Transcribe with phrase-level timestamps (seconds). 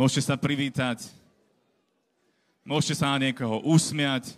[0.00, 1.12] Môžete sa privítať.
[2.64, 4.32] Môžete sa na niekoho usmiať.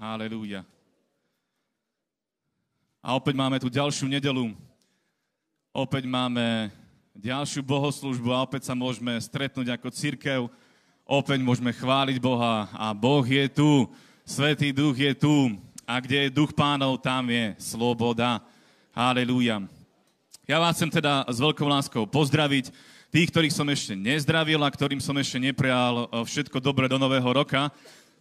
[0.00, 0.64] Halelúja.
[3.04, 4.56] A opäť máme tu ďalšiu nedelu.
[5.76, 6.72] Opäť máme
[7.12, 10.48] ďalšiu bohoslužbu a opäť sa môžeme stretnúť ako církev.
[11.04, 13.92] Opäť môžeme chváliť Boha a Boh je tu.
[14.24, 15.52] Svetý duch je tu.
[15.84, 18.40] A kde je duch pánov, tam je sloboda.
[18.96, 19.81] Halelúja.
[20.52, 22.68] Ja vás chcem teda s veľkou láskou pozdraviť.
[23.08, 27.72] Tých, ktorých som ešte nezdravil a ktorým som ešte neprial všetko dobre do nového roka,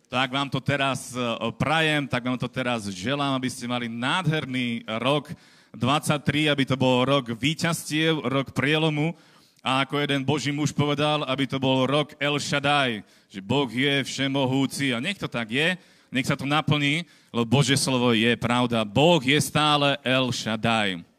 [0.07, 1.19] tak vám to teraz e,
[1.59, 5.27] prajem, tak vám to teraz želám, aby ste mali nádherný rok
[5.75, 9.11] 23, aby to bol rok výťastiev, rok prielomu
[9.59, 14.07] a ako jeden Boží muž povedal, aby to bol rok El Shaddai, že Boh je
[14.07, 15.75] všemohúci a nech to tak je,
[16.07, 17.03] nech sa to naplní,
[17.35, 18.87] lebo Božie slovo je pravda.
[18.87, 21.10] Boh je stále El Shaddai.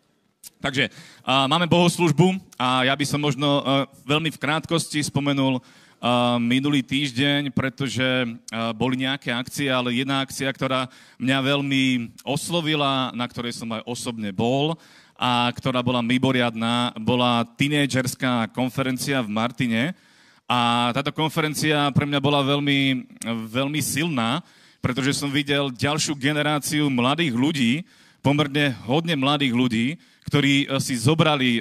[0.63, 5.63] Takže uh, máme bohoslužbu a ja by som možno uh, veľmi v krátkosti spomenul
[6.43, 8.03] minulý týždeň, pretože
[8.75, 14.35] boli nejaké akcie, ale jedna akcia, ktorá mňa veľmi oslovila, na ktorej som aj osobne
[14.35, 14.75] bol
[15.15, 19.95] a ktorá bola mimoriadná, bola tínedžerská konferencia v Martine.
[20.51, 23.07] A táto konferencia pre mňa bola veľmi,
[23.47, 24.43] veľmi silná,
[24.83, 27.73] pretože som videl ďalšiu generáciu mladých ľudí,
[28.27, 29.87] pomerne hodne mladých ľudí,
[30.27, 31.61] ktorí si zobrali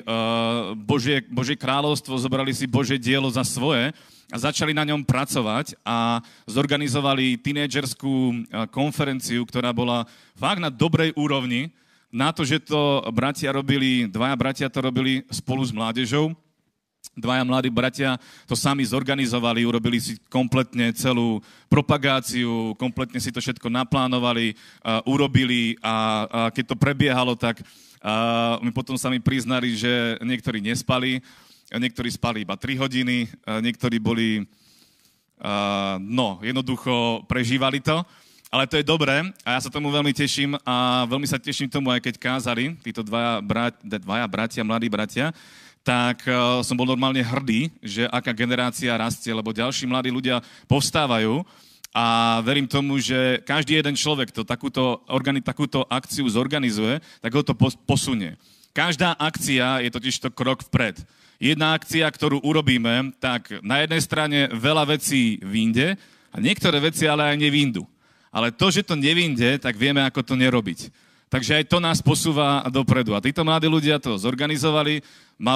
[0.85, 3.89] Božie, Božie kráľovstvo, zobrali si Božie dielo za svoje
[4.31, 8.35] a začali na ňom pracovať a zorganizovali tínedžerskú e,
[8.71, 10.07] konferenciu, ktorá bola
[10.39, 11.67] fakt na dobrej úrovni,
[12.07, 16.31] na to, že to bratia robili, dvaja bratia to robili spolu s mládežou,
[17.11, 18.15] dvaja mladí bratia
[18.47, 24.55] to sami zorganizovali, urobili si kompletne celú propagáciu, kompletne si to všetko naplánovali,
[25.07, 27.90] urobili a, a keď to prebiehalo, tak uh,
[28.61, 31.21] my potom sami priznali, že niektorí nespali,
[31.69, 33.29] niektorí spali iba 3 hodiny,
[33.61, 34.41] niektorí boli,
[36.01, 38.01] no, jednoducho prežívali to.
[38.51, 41.87] Ale to je dobré a ja sa tomu veľmi teším a veľmi sa teším tomu,
[41.87, 45.31] aj keď kázali títo dvaja, brat, dvaja bratia, mladí bratia,
[45.87, 51.47] tak uh, som bol normálne hrdý, že aká generácia rastie, lebo ďalší mladí ľudia povstávajú
[51.91, 57.43] a verím tomu, že každý jeden človek to takúto, organi, takúto akciu zorganizuje, tak ho
[57.43, 57.51] to
[57.83, 58.39] posunie.
[58.71, 61.03] Každá akcia je totiž to krok vpred
[61.41, 65.97] jedna akcia, ktorú urobíme, tak na jednej strane veľa vecí vynde
[66.29, 67.89] a niektoré veci ale aj nevíndu.
[68.29, 70.93] Ale to, že to nevinde, tak vieme, ako to nerobiť.
[71.27, 73.17] Takže aj to nás posúva dopredu.
[73.17, 75.01] A títo mladí ľudia to zorganizovali,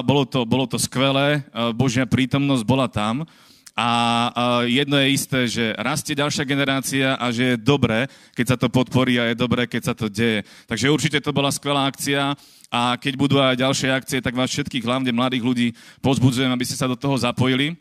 [0.04, 1.46] bolo to, bolo to skvelé,
[1.78, 3.24] Božia prítomnosť bola tam.
[3.76, 4.32] A
[4.64, 9.20] jedno je isté, že rastie ďalšia generácia a že je dobré, keď sa to podporí
[9.20, 10.48] a je dobré, keď sa to deje.
[10.64, 12.40] Takže určite to bola skvelá akcia
[12.72, 15.68] a keď budú aj ďalšie akcie, tak vás všetkých, hlavne mladých ľudí,
[16.00, 17.76] pozbudzujem, aby ste sa do toho zapojili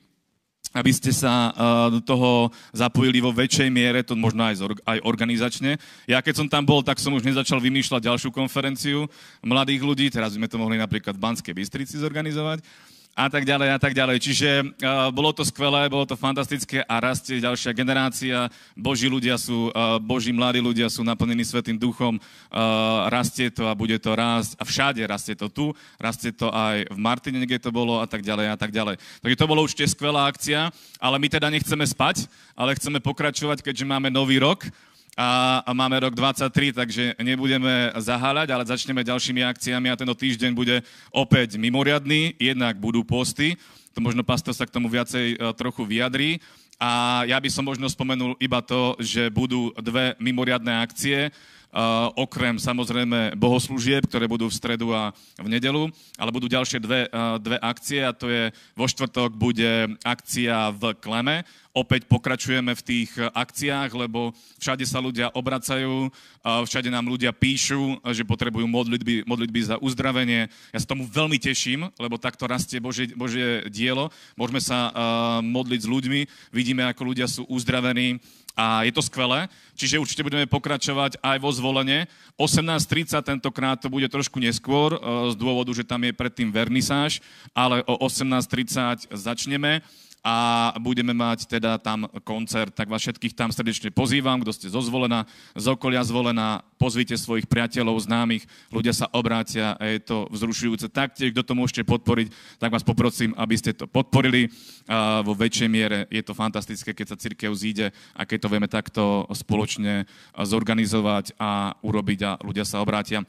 [0.75, 5.78] aby ste sa uh, do toho zapojili vo väčšej miere, to možno aj organizačne.
[6.11, 9.06] Ja keď som tam bol, tak som už nezačal vymýšľať ďalšiu konferenciu
[9.47, 12.66] mladých ľudí, teraz by sme to mohli napríklad v Banskej Bystrici zorganizovať
[13.15, 14.19] a tak ďalej a tak ďalej.
[14.19, 18.51] Čiže uh, bolo to skvelé, bolo to fantastické a rastie ďalšia generácia.
[18.75, 22.19] Boží ľudia sú, uh, Boží mladí ľudia sú naplnení Svetým duchom.
[22.51, 24.59] Uh, rastie to a bude to rásť.
[24.59, 28.27] A všade rastie to tu, rastie to aj v Martine, kde to bolo a tak
[28.27, 28.99] ďalej a tak ďalej.
[29.23, 32.27] Takže to bolo určite skvelá akcia, ale my teda nechceme spať,
[32.59, 34.67] ale chceme pokračovať, keďže máme nový rok
[35.15, 40.51] a, a máme rok 23, takže nebudeme zaháľať, ale začneme ďalšími akciami a tento týždeň
[40.51, 40.83] bude
[41.15, 43.55] opäť mimoriadný, jednak budú posty,
[43.95, 46.43] to možno pastor sa k tomu viacej uh, trochu vyjadrí.
[46.83, 51.31] A ja by som možno spomenul iba to, že budú dve mimoriadné akcie,
[51.75, 57.11] Uh, okrem samozrejme bohoslúžieb, ktoré budú v stredu a v nedelu, ale budú ďalšie dve,
[57.11, 61.43] uh, dve akcie a to je vo štvrtok bude akcia v Kleme,
[61.75, 64.31] opäť pokračujeme v tých eh, akciách, lebo
[64.62, 66.09] všade sa ľudia obracajú,
[66.45, 70.47] všade nám ľudia píšu, že potrebujú modlitby, modlitby za uzdravenie.
[70.73, 74.12] Ja sa tomu veľmi teším, lebo takto rastie Božie, Božie dielo.
[74.37, 74.93] Môžeme sa uh,
[75.41, 76.21] modliť s ľuďmi,
[76.53, 78.21] vidíme, ako ľudia sú uzdravení
[78.55, 79.50] a je to skvelé.
[79.75, 82.06] Čiže určite budeme pokračovať aj vo zvolenie.
[82.38, 87.25] 18.30 tentokrát to bude trošku neskôr, uh, z dôvodu, že tam je predtým vernisáž,
[87.56, 89.81] ale o 18.30 začneme
[90.25, 94.81] a budeme mať teda tam koncert, tak vás všetkých tam srdečne pozývam, kto ste zo
[94.81, 100.88] zvolená, z okolia zvolená, pozvite svojich priateľov, známych, ľudia sa obrátia a je to vzrušujúce.
[100.88, 104.49] Taktiež, kto to môžete podporiť, tak vás poprosím, aby ste to podporili
[104.88, 106.09] a vo väčšej miere.
[106.09, 111.76] Je to fantastické, keď sa církev zíde a keď to vieme takto spoločne zorganizovať a
[111.85, 113.21] urobiť a ľudia sa obrátia.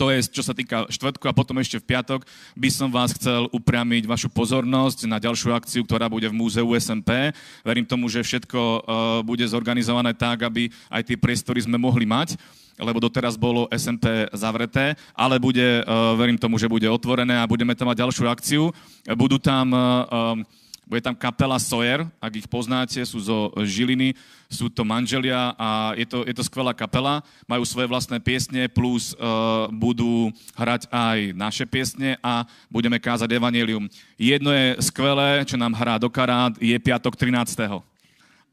[0.00, 2.24] To je, čo sa týka štvrtku a potom ešte v piatok
[2.56, 7.36] by som vás chcel upriamiť vašu pozornosť na ďalšiu akciu, ktorá bude v múzeu SMP.
[7.60, 8.80] Verím tomu, že všetko uh,
[9.20, 12.40] bude zorganizované tak, aby aj tie priestory sme mohli mať
[12.80, 17.76] lebo doteraz bolo SMP zavreté, ale bude, uh, verím tomu, že bude otvorené a budeme
[17.76, 18.72] tam mať ďalšiu akciu.
[19.20, 20.40] Budú tam uh,
[20.90, 24.18] bude tam kapela Sawyer, ak ich poznáte, sú zo Žiliny,
[24.50, 27.22] sú to manželia a je to, je to skvelá kapela.
[27.46, 33.86] Majú svoje vlastné piesne, plus uh, budú hrať aj naše piesne a budeme kázať evanelium.
[34.18, 37.70] Jedno je skvelé, čo nám hrá do karát, je piatok 13.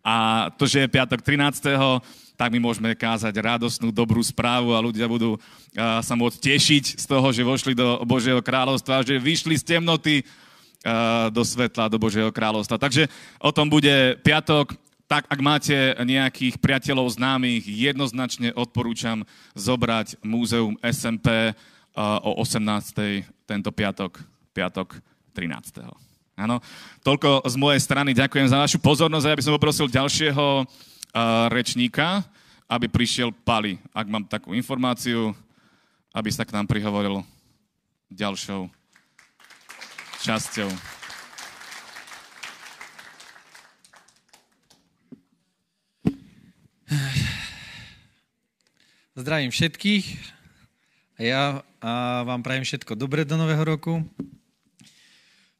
[0.05, 1.73] A to, že je piatok 13
[2.37, 7.05] tak my môžeme kázať radosnú, dobrú správu a ľudia budú uh, sa môcť tešiť z
[7.09, 10.21] toho, že vošli do Božieho kráľovstva, že vyšli z temnoty
[11.31, 12.79] do svetla, do Božieho kráľovstva.
[12.79, 13.11] Takže
[13.43, 14.75] o tom bude piatok.
[15.07, 19.23] Tak ak máte nejakých priateľov známych, jednoznačne odporúčam
[19.55, 21.55] zobrať múzeum SMP
[21.95, 23.23] o 18.
[23.47, 24.19] tento piatok,
[24.51, 24.99] piatok
[25.31, 25.87] 13.
[26.37, 26.59] Áno.
[27.07, 28.11] Toľko z mojej strany.
[28.11, 30.67] Ďakujem za vašu pozornosť a ja by som poprosil ďalšieho
[31.55, 32.27] rečníka,
[32.67, 35.31] aby prišiel Pali, ak mám takú informáciu,
[36.11, 37.23] aby sa k nám prihovoril
[38.11, 38.67] ďalšou
[40.21, 40.69] časťou.
[49.17, 50.05] Zdravím všetkých
[51.17, 54.05] ja a vám prajem všetko dobré do nového roku.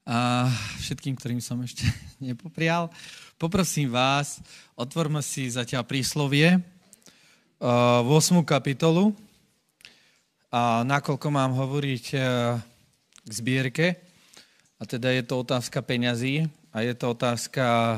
[0.05, 1.81] A všetkým, ktorým som ešte
[2.21, 2.93] nepoprial,
[3.41, 4.37] poprosím vás,
[4.77, 6.61] otvorme si zatiaľ príslovie
[7.57, 8.45] v 8.
[8.45, 9.17] kapitolu.
[10.53, 12.05] A nakoľko mám hovoriť
[13.25, 14.06] k zbierke,
[14.77, 17.97] a teda je to otázka peňazí a je to otázka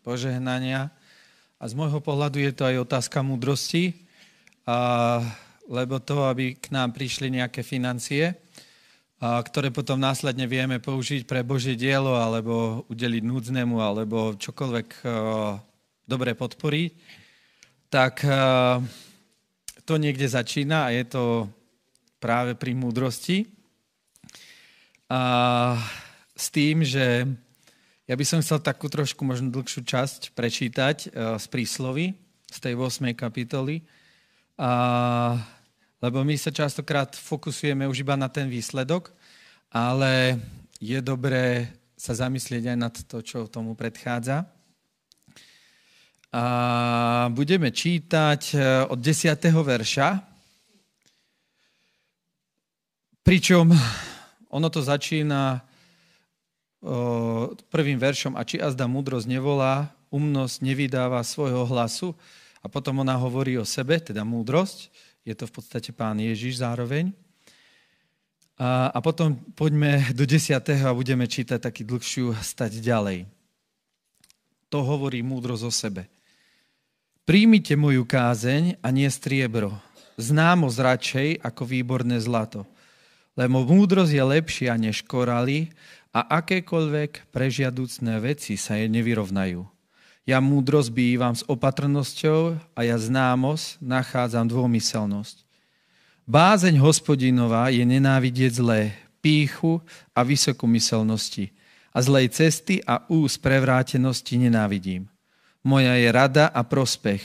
[0.00, 0.88] požehnania.
[1.60, 3.92] A z môjho pohľadu je to aj otázka múdrosti,
[4.64, 5.20] a,
[5.68, 8.32] lebo to, aby k nám prišli nejaké financie,
[9.20, 15.60] a, ktoré potom následne vieme použiť pre Božie dielo, alebo udeliť núdznému, alebo čokoľvek a,
[16.08, 16.90] dobre podporiť,
[17.92, 18.80] tak a,
[19.84, 21.24] to niekde začína a je to
[22.16, 23.44] práve pri múdrosti.
[25.12, 25.20] A
[26.34, 27.30] s tým, že
[28.04, 32.12] ja by som chcel takú trošku možno dlhšiu časť prečítať uh, z príslovy,
[32.50, 33.14] z tej 8.
[33.16, 33.82] kapitoly,
[34.54, 34.70] a,
[35.98, 39.10] lebo my sa častokrát fokusujeme už iba na ten výsledok,
[39.74, 40.38] ale
[40.78, 41.66] je dobré
[41.98, 44.46] sa zamyslieť aj nad to, čo tomu predchádza.
[46.34, 46.44] A
[47.30, 48.56] budeme čítať e,
[48.90, 49.32] od 10.
[49.48, 50.08] verša,
[53.22, 53.70] pričom
[54.50, 55.62] ono to začína
[57.72, 62.12] prvým veršom a či azda múdrosť nevolá, umnosť nevydáva svojho hlasu
[62.60, 64.92] a potom ona hovorí o sebe, teda múdrosť,
[65.24, 67.12] je to v podstate pán Ježiš zároveň.
[68.54, 73.26] A, a potom poďme do desiatého a budeme čítať taký dlhšiu stať ďalej.
[74.70, 76.02] To hovorí múdrosť o sebe.
[77.24, 79.74] Príjmite moju kázeň a nie striebro,
[80.20, 82.68] známosť radšej ako výborné zlato.
[83.34, 85.72] Lebo múdrosť je lepšia než koraly
[86.14, 89.66] a akékoľvek prežiaducné veci sa jej nevyrovnajú.
[90.24, 95.42] Ja múdrosť bývam s opatrnosťou a ja známosť nachádzam dômyselnosť.
[96.24, 99.84] Bázeň hospodinová je nenávidieť zlé, píchu
[100.16, 101.52] a vysokomyselnosti
[101.92, 105.10] a zlej cesty a ús prevrátenosti nenávidím.
[105.60, 107.20] Moja je rada a prospech.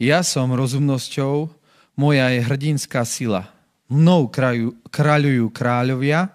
[0.00, 1.52] Ja som rozumnosťou,
[1.96, 3.52] moja je hrdinská sila.
[3.92, 4.32] Mnou
[4.88, 6.32] kráľujú kráľovia,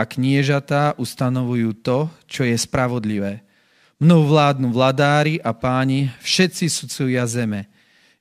[0.00, 3.44] a kniežatá ustanovujú to, čo je spravodlivé.
[4.00, 7.68] Mnou vládnu vladári a páni, všetci sudcovia zeme.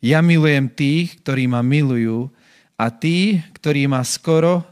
[0.03, 2.27] Ja milujem tých, ktorí ma milujú
[2.75, 4.67] a tí, ktorí ma skoro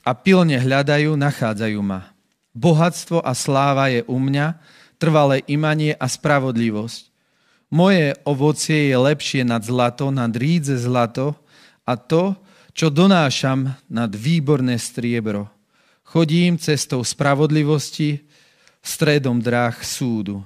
[0.00, 2.08] a pilne hľadajú, nachádzajú ma.
[2.56, 4.56] Bohatstvo a sláva je u mňa,
[4.96, 7.12] trvalé imanie a spravodlivosť.
[7.68, 11.36] Moje ovocie je lepšie nad zlato, nad rídze zlato
[11.84, 12.32] a to,
[12.72, 15.52] čo donášam nad výborné striebro.
[16.12, 18.20] Chodím cestou spravodlivosti,
[18.84, 20.44] stredom dráh súdu,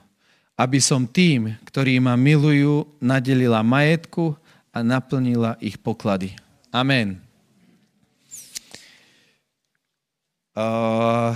[0.54, 4.38] aby som tým, ktorí ma milujú, nadelila majetku
[4.70, 6.38] a naplnila ich poklady.
[6.70, 7.18] Amen.
[10.54, 11.35] Uh,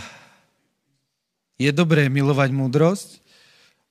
[1.59, 3.19] je dobré milovať múdrosť,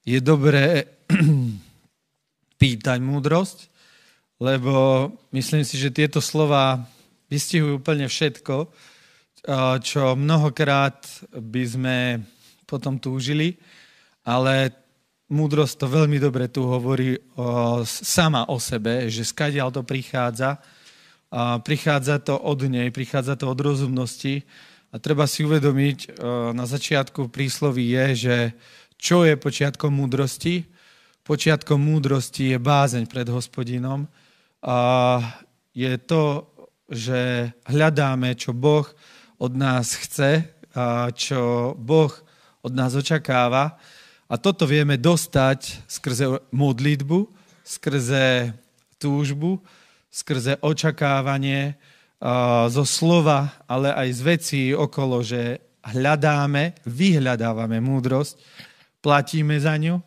[0.08, 0.88] je dobré
[2.64, 3.68] pýtať múdrosť,
[4.40, 6.88] lebo myslím si, že tieto slova
[7.28, 8.88] vystihujú úplne všetko,
[9.84, 11.98] čo mnohokrát by sme
[12.68, 13.56] potom túžili,
[14.28, 14.72] ale
[15.30, 20.60] múdrosť to veľmi dobre tu hovorí o, sama o sebe, že skadiaľ to prichádza,
[21.30, 24.42] A prichádza to od nej, prichádza to od rozumnosti.
[24.90, 26.18] A treba si uvedomiť,
[26.58, 28.38] na začiatku prísloví je, že
[28.98, 30.66] čo je počiatkom múdrosti?
[31.22, 34.10] Počiatkom múdrosti je bázeň pred hospodinom.
[34.66, 34.78] A
[35.78, 36.50] je to,
[36.90, 38.90] že hľadáme, čo Boh
[39.40, 40.44] od nás chce,
[40.76, 42.12] a čo Boh
[42.62, 43.80] od nás očakáva.
[44.30, 47.26] A toto vieme dostať skrze modlitbu,
[47.66, 48.54] skrze
[49.02, 49.58] túžbu,
[50.14, 51.80] skrze očakávanie
[52.70, 58.38] zo slova, ale aj z vecí okolo, že hľadáme, vyhľadávame múdrosť,
[59.00, 59.98] platíme za ňu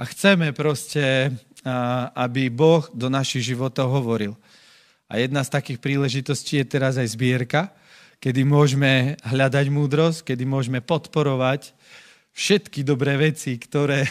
[0.00, 1.30] a chceme proste,
[2.16, 4.34] aby Boh do našich životov hovoril.
[5.06, 7.70] A jedna z takých príležitostí je teraz aj zbierka,
[8.20, 11.72] kedy môžeme hľadať múdrosť, kedy môžeme podporovať
[12.36, 14.06] všetky dobré veci, ktoré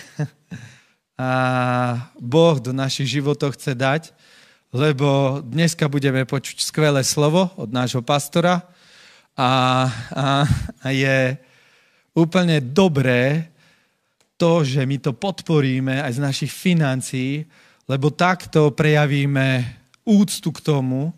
[2.33, 4.03] Boh do našich životov chce dať
[4.69, 8.61] lebo dneska budeme počuť skvelé slovo od nášho pastora
[9.33, 9.49] a,
[10.13, 10.45] a,
[10.85, 11.37] a je
[12.13, 13.49] úplne dobré
[14.37, 17.49] to, že my to podporíme aj z našich financií,
[17.89, 19.65] lebo takto prejavíme
[20.05, 21.11] úctu k tomu,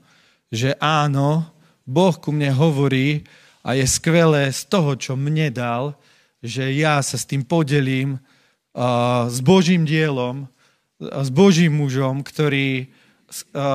[0.47, 1.43] že áno,
[1.91, 3.27] Boh ku mne hovorí
[3.67, 5.99] a je skvelé z toho, čo mne dal,
[6.39, 10.47] že ja sa s tým podelím uh, s Božím dielom,
[11.01, 12.87] s Božím mužom, ktorý,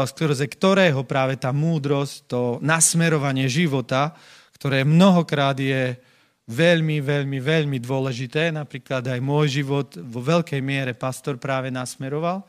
[0.07, 4.15] skrze ktorého práve tá múdrosť, to nasmerovanie života,
[4.57, 5.99] ktoré mnohokrát je
[6.47, 8.55] veľmi, veľmi, veľmi dôležité.
[8.55, 12.47] Napríklad aj môj život vo veľkej miere pastor práve nasmeroval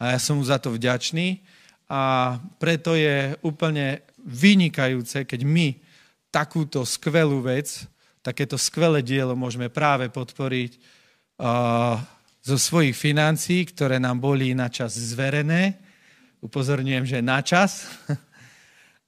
[0.00, 1.44] a ja som mu za to vďačný.
[1.88, 5.80] A preto je úplne vynikajúce, keď my
[6.28, 7.88] takúto skvelú vec,
[8.20, 11.96] takéto skvelé dielo môžeme práve podporiť uh,
[12.44, 15.88] zo svojich financií, ktoré nám boli na čas zverené
[16.42, 17.86] upozorňujem, že na čas.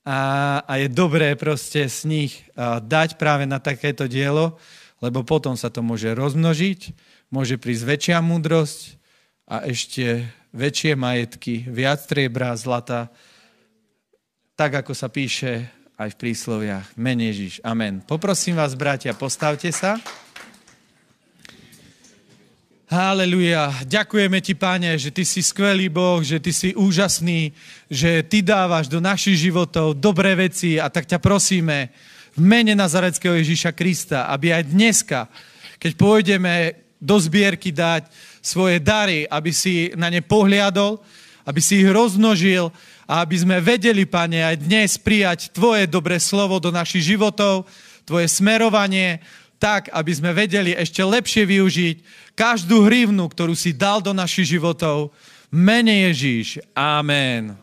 [0.00, 4.56] A, a je dobré proste z nich dať práve na takéto dielo,
[5.04, 6.96] lebo potom sa to môže rozmnožiť,
[7.28, 8.96] môže prísť väčšia múdrosť
[9.44, 10.24] a ešte
[10.56, 13.12] väčšie majetky, viac triebra, zlata,
[14.60, 16.92] tak ako sa píše aj v prísloviach.
[16.92, 17.64] Mene Ježiš.
[17.64, 18.04] Amen.
[18.04, 19.96] Poprosím vás, bratia, postavte sa.
[22.92, 23.72] Haleluja.
[23.88, 27.56] Ďakujeme ti, páne, že ty si skvelý Boh, že ty si úžasný,
[27.88, 31.88] že ty dávaš do našich životov dobré veci a tak ťa prosíme
[32.36, 35.24] v mene Nazareckého Ježíša Krista, aby aj dneska,
[35.80, 38.12] keď pôjdeme do zbierky dať
[38.44, 41.00] svoje dary, aby si na ne pohliadol,
[41.48, 42.68] aby si ich rozmnožil
[43.10, 47.66] a aby sme vedeli, Pane, aj dnes prijať Tvoje dobré slovo do našich životov,
[48.06, 49.18] Tvoje smerovanie,
[49.58, 51.96] tak, aby sme vedeli ešte lepšie využiť
[52.38, 55.10] každú hrivnu, ktorú si dal do našich životov.
[55.50, 56.62] Mene Ježíš.
[56.70, 57.58] Amen.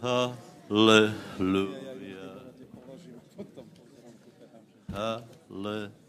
[0.00, 1.12] Haleluja.
[4.88, 6.05] Haleluja.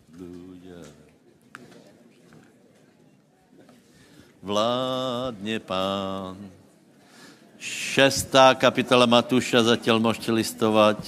[4.47, 6.39] Vládne pán.
[7.59, 11.03] Šestá kapitola Matúša, zatiaľ môžete listovať.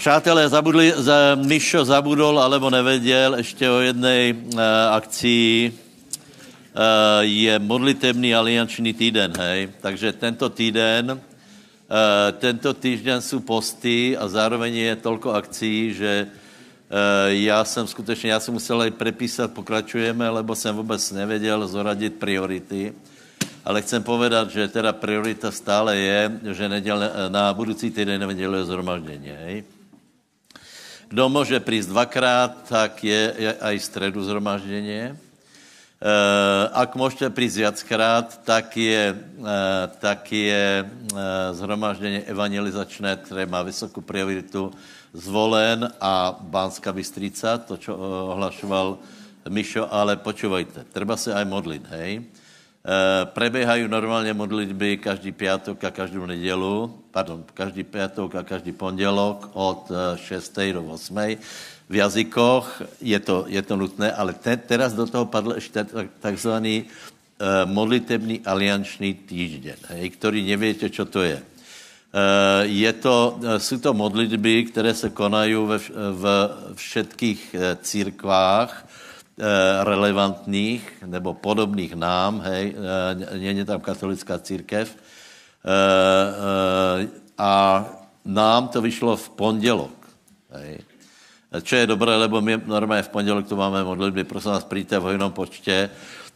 [0.00, 4.60] Přátelé, zabudli, za, Mišo zabudol, alebo nevěděl ještě o jedné uh,
[4.96, 5.68] akci.
[5.76, 9.68] Uh, je modlitebný alianční týden, hej.
[9.84, 11.20] Takže tento týden, uh,
[12.40, 16.32] tento týden jsou posty a zároveň je tolko akcí, že
[17.26, 22.94] já jsem skutečně, já jsem musel aj prepísat, pokračujeme, lebo jsem vůbec nevěděl zoradit priority.
[23.64, 26.20] Ale chcem povedat, že teda priorita stále je,
[26.52, 29.64] že neděl, na budoucí týden neděluje zhromaždění, hej.
[31.10, 35.10] Kdo může prísť dvakrát, tak je, je aj středu zhromaždění.
[35.10, 35.14] E,
[36.70, 39.58] ak můžete prísť viackrát, tak je, e,
[39.98, 40.86] tak je e,
[41.50, 44.70] zhromaždění evangelizačné, které má vysokou prioritu,
[45.12, 47.96] zvolen a Bánská Bystrica, to, čo
[48.34, 48.98] ohlašoval
[49.48, 52.22] Mišo, ale počúvajte, treba se aj modlit, hej.
[52.80, 59.50] Eh, prebiehají normálně modlitby každý pátek a každou nedělu, pardon, každý pátek a každý pondělok
[59.52, 60.70] od 6.
[60.70, 61.38] Eh, do 8.
[61.90, 65.86] v jazykoch, je to, je to nutné, ale te, teraz do toho padl ještě
[66.20, 71.42] takzvaný uh, modlitebný alianční týždeň, hej, který nevíte, čo to je.
[72.10, 78.86] Uh, je to, jsou to modlitby, které se konají ve, v všetkých církvách,
[79.40, 82.76] Eh, relevantních nebo podobných nám, hej,
[83.40, 84.92] není tam katolická církev.
[84.92, 85.70] Eh,
[87.00, 87.84] eh, a
[88.24, 89.96] nám to vyšlo v pondělok.
[90.50, 90.84] Hej.
[91.62, 95.02] Čo je dobré, lebo my normálně v pondělok tu máme modlitby, prosím vás, přijďte v
[95.02, 95.90] hojnom počtě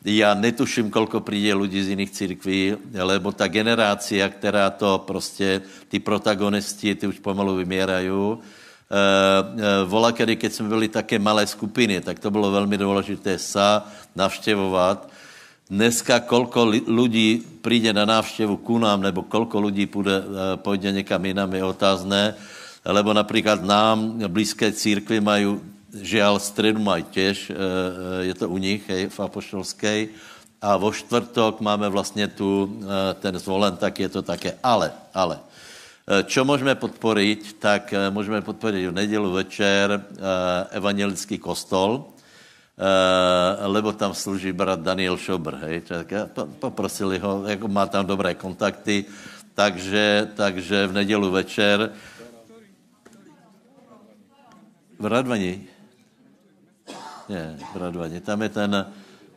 [0.04, 5.98] Já netuším, kolko přijde lidí z jiných církví, lebo ta generácia, která to prostě, ty
[5.98, 8.08] protagonisti, ty už pomalu vyměrají.
[8.08, 8.36] E,
[8.92, 13.88] e, vola, kedy, keď jsme byli také malé skupiny, tak to bylo velmi důležité sa
[14.16, 15.08] navštěvovat.
[15.70, 21.24] Dneska kolko lidí přijde na návštěvu ku nám, nebo kolko lidí půjde, e, půjde někam
[21.24, 22.34] jinam, je otázné,
[22.84, 28.58] lebo například nám blízké církvy mají žiaľ, středu mají těž, eh, eh, je to u
[28.58, 29.94] nich, hej, v apoštolské.
[30.64, 34.58] A vo čtvrtok máme vlastně tu, eh, ten zvolen, tak je to také.
[34.62, 35.38] Ale, ale,
[36.24, 40.04] čo můžeme podporit, tak můžeme podporit v nedělu večer
[40.68, 42.12] evangelický kostol,
[43.64, 46.12] lebo tam služí brat Daniel Šobr, hej, tak
[46.60, 49.04] poprosili ho, jako má tam dobré kontakty,
[49.56, 51.88] takže, takže v nedělu večer
[54.98, 55.73] v Radvani,
[57.28, 58.20] ne, v Radvaně.
[58.20, 58.92] Tam je ten,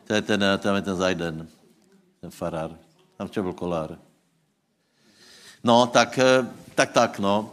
[0.06, 1.48] to je ten, tam je ten Zajden,
[2.20, 2.70] ten farár.
[3.18, 3.98] Tam čo byl kolár.
[5.64, 7.50] No, tak, eh, tak, tak, no.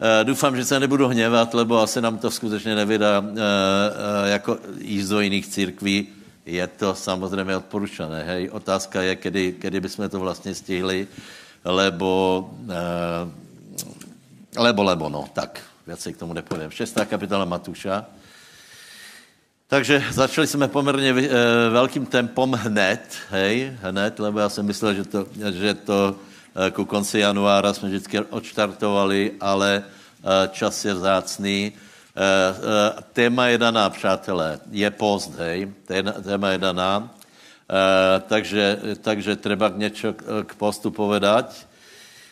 [0.00, 5.08] Eh, doufám, že se nebudu hněvat, lebo asi nám to skutečně nevydá eh, jako jíst
[5.08, 6.08] do jiných církví.
[6.46, 8.24] Je to samozřejmě odporučené.
[8.24, 8.48] Hej.
[8.52, 11.08] Otázka je, kdy, kdy bychom to vlastně stihli,
[11.64, 12.50] lebo,
[14.56, 15.60] lebo, lebo, no, tak,
[15.94, 16.70] se k tomu nepůjdeme.
[16.70, 18.06] Šestá kapitola Matuša.
[19.70, 21.28] Takže začali jsme poměrně e,
[21.70, 23.00] velkým tempom hned,
[23.30, 26.16] hej, hned, lebo já jsem myslel, že to, že to
[26.66, 31.72] e, ku konci januára jsme vždycky odštartovali, ale e, čas je vzácný.
[33.12, 35.72] Téma je daná, přátelé, je post, hej,
[36.22, 37.14] téma je daná,
[38.26, 40.12] takže, takže treba něco
[40.46, 41.69] k postu povedať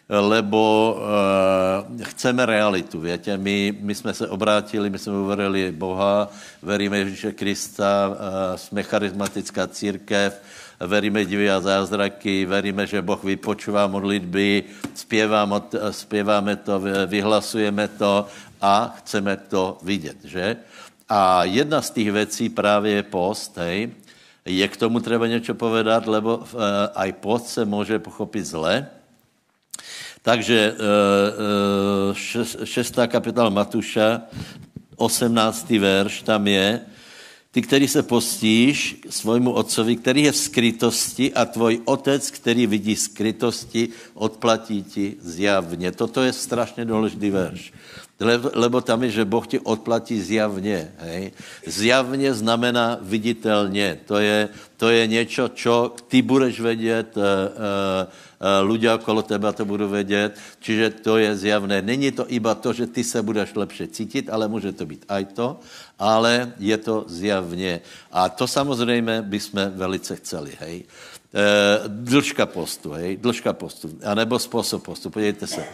[0.09, 3.37] lebo uh, chceme realitu, větě.
[3.37, 6.29] My, my jsme se obrátili, my jsme uverili Boha,
[6.63, 8.17] veríme Ježíše Krista, uh,
[8.57, 10.43] jsme charismatická církev,
[10.81, 15.61] veríme divy a zázraky, veríme, že Boh vypočúvá modlitby, zpěváme,
[15.91, 18.27] zpěváme to, vyhlasujeme to
[18.61, 20.57] a chceme to vidět, že?
[21.09, 23.91] A jedna z těch věcí právě je post, hej,
[24.45, 26.45] je k tomu třeba něco povedat, lebo uh,
[26.95, 28.87] aj post se může pochopit zle,
[30.23, 30.85] takže eh,
[32.41, 34.23] eh, šestá kapitola Matuša,
[34.97, 35.71] 18.
[35.71, 36.81] verš, tam je,
[37.51, 42.97] ty, který se postíš svojmu otcovi, který je v skrytosti a tvoj otec, který vidí
[42.97, 45.93] skrytosti, odplatí ti zjavně.
[45.93, 47.73] Toto je strašně důležitý verš.
[48.55, 50.91] Lebo, tam je, že Boh ti odplatí zjavně.
[50.99, 51.33] Hej?
[51.67, 53.99] Zjavně znamená viditelně.
[54.07, 59.65] To je, to je něco, čo ty budeš vědět, uh, uh, ľudia okolo teba to
[59.65, 61.83] budou vědět, čiže to je zjavné.
[61.83, 65.25] Není to iba to, že ty se budeš lepše cítit, ale může to být aj
[65.25, 65.61] to,
[65.99, 67.81] ale je to zjavně.
[68.13, 70.85] A to samozřejmě bychom velice chceli, hej.
[71.35, 71.45] E,
[71.89, 75.65] dlžka postu, hej, dlžka postu, anebo způsob postu, podívejte se.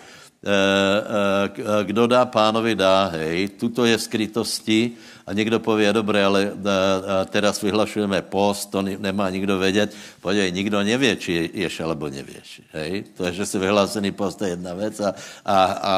[0.44, 4.92] Eh, eh, kdo dá pánovi dá, hej, tuto je skrytosti
[5.24, 9.96] a někdo pově, dobré, ale eh, teraz vyhlašujeme post, to nemá nikdo vědět.
[10.20, 13.08] Podívej, nikdo neví, či ješ alebo nevěš, hej.
[13.16, 15.94] To je, že si vyhlásený post je jedna věc a, a, a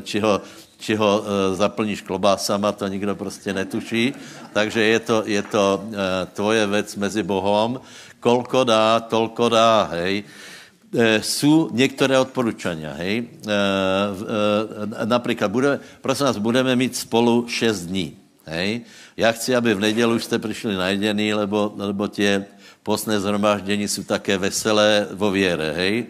[0.00, 0.40] či ho,
[0.80, 1.24] či ho
[1.60, 4.16] zaplníš klobásama, to nikdo prostě netuší.
[4.52, 5.84] Takže je to, je to
[6.32, 7.80] tvoje věc mezi Bohom.
[8.20, 10.24] Kolko dá, tolko dá, hej.
[10.90, 13.22] Eh, jsou některé odporučania, hej.
[13.22, 13.54] E,
[15.02, 18.80] e, například, bude, prosím vás, budeme mít spolu šest dní, hej.
[19.16, 22.44] Já chci, aby v neděli už jste přišli najděný, lebo, lebo tě
[22.82, 26.06] postné zhromáždění jsou také veselé vo věre, hej.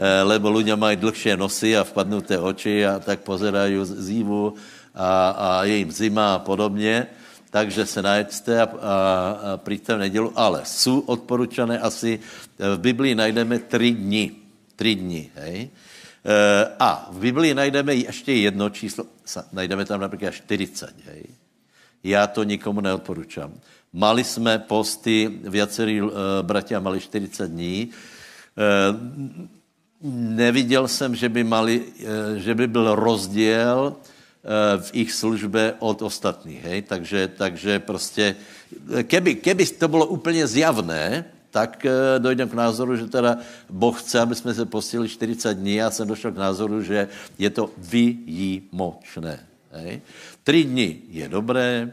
[0.00, 4.56] E, lebo ľudia mají dlhšie nosy a vpadnuté oči a tak pozerají zívu
[4.96, 7.06] a, a je jim zima a podobně
[7.52, 12.20] takže se najedzte a, a, a přijďte v nedělu, ale jsou odporučené asi,
[12.58, 14.30] v Biblii najdeme tři dny,
[14.76, 15.70] tři dny, hej.
[16.24, 19.04] E, a v Biblii najdeme ještě jedno číslo,
[19.52, 21.24] najdeme tam například 40, hej.
[22.04, 23.52] Já to nikomu neodporučám.
[23.92, 26.04] Mali jsme posty, viacerí e,
[26.42, 27.90] bratia mali 40 dní.
[27.90, 27.92] E,
[30.10, 33.96] neviděl jsem, že by, mali, e, že by byl rozdíl
[34.42, 36.58] Eh, v ich službe od ostatných.
[36.66, 36.82] Hej?
[36.82, 38.34] Takže, takže prostě,
[39.06, 43.38] keby, keby to bylo úplně zjavné, tak eh, dojdem k názoru, že teda
[43.68, 45.74] Boh chce, aby jsme se postili 40 dní.
[45.74, 49.52] Já jsem došel k názoru, že je to výjimočné.
[49.72, 50.00] Hej?
[50.44, 51.92] Tři dny je dobré,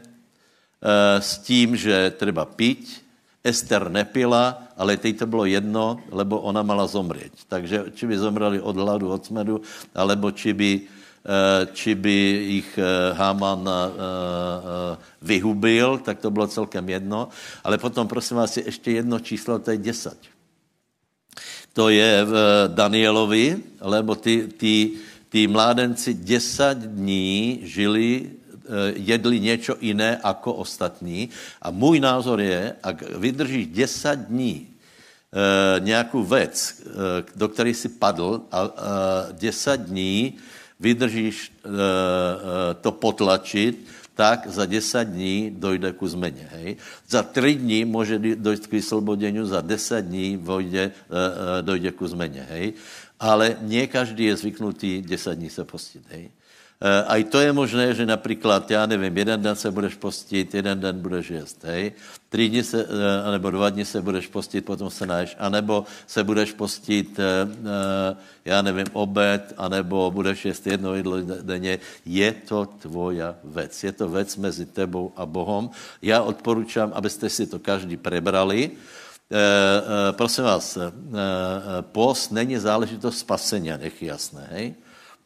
[1.20, 3.08] s tím, že treba piť.
[3.40, 7.32] Ester nepila, ale teď to bylo jedno, lebo ona mala zomřít.
[7.48, 9.64] Takže či by zomreli od hladu, od smedu,
[9.96, 10.80] alebo či by
[11.72, 12.78] či by jich
[13.12, 13.68] Haman
[15.22, 17.28] vyhubil, tak to bylo celkem jedno.
[17.64, 20.18] Ale potom, prosím vás, je ještě jedno číslo, to je 10.
[21.72, 22.34] To je v
[22.68, 24.90] Danielovi, lebo ty, ty,
[25.28, 28.30] ty mládenci 10 dní žili
[28.94, 31.28] jedli něco jiné jako ostatní.
[31.62, 34.66] A můj názor je, ak vydržíš 10 dní
[35.78, 36.82] nějakou věc,
[37.36, 38.64] do které si padl a
[39.30, 40.34] e, 10 dní
[40.80, 46.48] vydržíš e, e, to potlačit, tak za 10 dní dojde ku změně.
[46.52, 46.76] Hej?
[47.08, 52.08] Za 3 dní může dojít k vyslobodění, za 10 dní vojde, e, e, dojde ku
[52.08, 52.46] změně.
[52.50, 52.72] Hej?
[53.20, 56.02] Ale nie každý je zvyknutý 10 dní se postit.
[56.08, 56.30] Hej?
[56.80, 60.54] Eh, a i to je možné, že například, já nevím, jeden den se budeš postit,
[60.54, 61.92] jeden den budeš jíst, hej?
[62.28, 66.24] Tři dny se, eh, nebo dva dny se budeš postit, potom se naješ, anebo se
[66.24, 71.78] budeš postit, eh, já nevím, obed, anebo budeš jíst jedno jídlo denně.
[72.06, 73.84] Je to tvoja věc.
[73.84, 75.68] Je to věc mezi tebou a Bohem.
[76.02, 78.70] Já odporučám, abyste si to každý prebrali.
[80.10, 80.78] prosím vás,
[81.92, 84.74] post není záležitost spasenia, nech jasné, hej?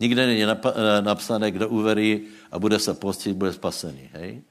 [0.00, 0.56] Nikde není eh,
[1.00, 4.10] napsané, kdo uverí a bude se postit, bude spasený.
[4.12, 4.42] Hej?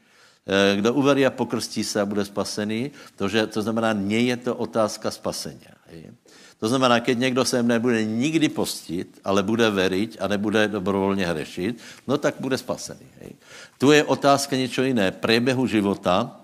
[0.48, 4.38] Eh, kdo uverí a pokrstí se a bude spasený, to, že, to znamená, nie je
[4.38, 5.68] to otázka spasení.
[5.88, 6.12] Hej?
[6.60, 11.76] To znamená, keď někdo se nebude nikdy postit, ale bude veriť a nebude dobrovolně hřešit,
[12.08, 13.08] no tak bude spasený.
[13.20, 13.32] Hej?
[13.78, 16.40] Tu je otázka něco jiné, průběhu života,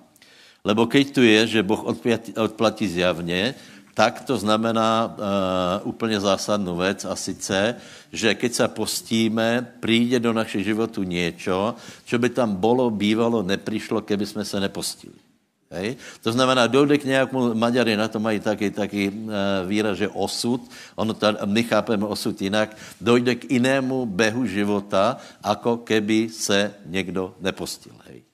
[0.63, 1.83] lebo keď tu je, že Boh
[2.35, 3.55] odplatí zjavně,
[3.93, 7.75] tak to znamená uh, úplně zásadnou věc a sice,
[8.11, 11.75] že keď se postíme, přijde do našich životů něco,
[12.05, 15.19] co by tam bolo, bývalo, neprišlo, keby jsme se nepostili.
[15.71, 15.95] Hej?
[16.21, 19.31] To znamená, dojde k nějakému, Maďari na to mají taky, taky uh,
[19.67, 20.61] výraz, že osud,
[20.95, 27.35] ono ta, my chápeme osud jinak, dojde k jinému behu života, jako keby se někdo
[27.41, 27.93] nepostil.
[28.07, 28.28] Hej?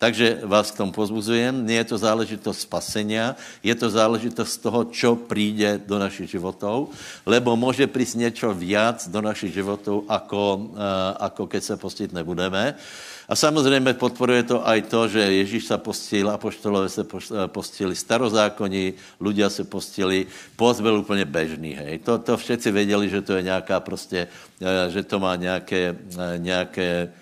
[0.00, 1.60] Takže vás k tomu pozbuzujem.
[1.60, 6.88] Nie je to záležitost spasenia, je to záležitost toho, čo přijde do našich životů,
[7.28, 12.80] lebo může přijít něco viac do našich životů, ako, eh, ako keď se postit nebudeme.
[13.28, 18.96] A samozřejmě podporuje to aj to, že Ježíš se postil, apoštolové se eh, postili, starozákonní,
[19.20, 21.76] ľudia se postili, post byl úplně bežný.
[21.76, 22.08] Hej.
[22.08, 24.28] To, to všetci věděli, že to je nějaká prostě,
[24.64, 25.92] eh, že to má nějaké,
[26.40, 27.12] nějaké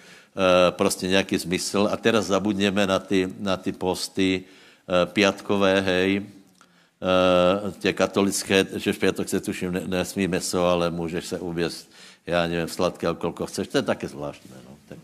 [0.71, 1.89] prostě nějaký smysl.
[1.93, 8.93] A teraz zabudněme na ty, na ty posty eh, piatkové, hej, eh, tě katolické, že
[8.93, 11.91] v pátek se tuším nesmí meso, ale můžeš se uvěst,
[12.27, 13.69] já nevím, sladké, kolko chceš.
[13.69, 14.57] To je také zvláštné.
[14.69, 14.77] No.
[14.89, 14.99] Tak.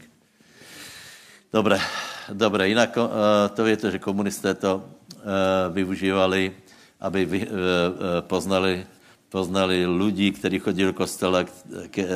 [1.53, 1.81] Dobré,
[2.33, 2.69] dobré.
[2.69, 2.99] Jinak
[3.55, 4.85] to víte, že komunisté to
[5.71, 6.53] využívali,
[7.01, 7.49] aby
[8.21, 8.87] poznali
[9.35, 11.43] poznali lidi, kteří chodili do kostela,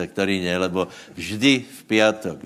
[0.07, 0.87] který ne, lebo
[1.19, 2.39] vždy v pátek,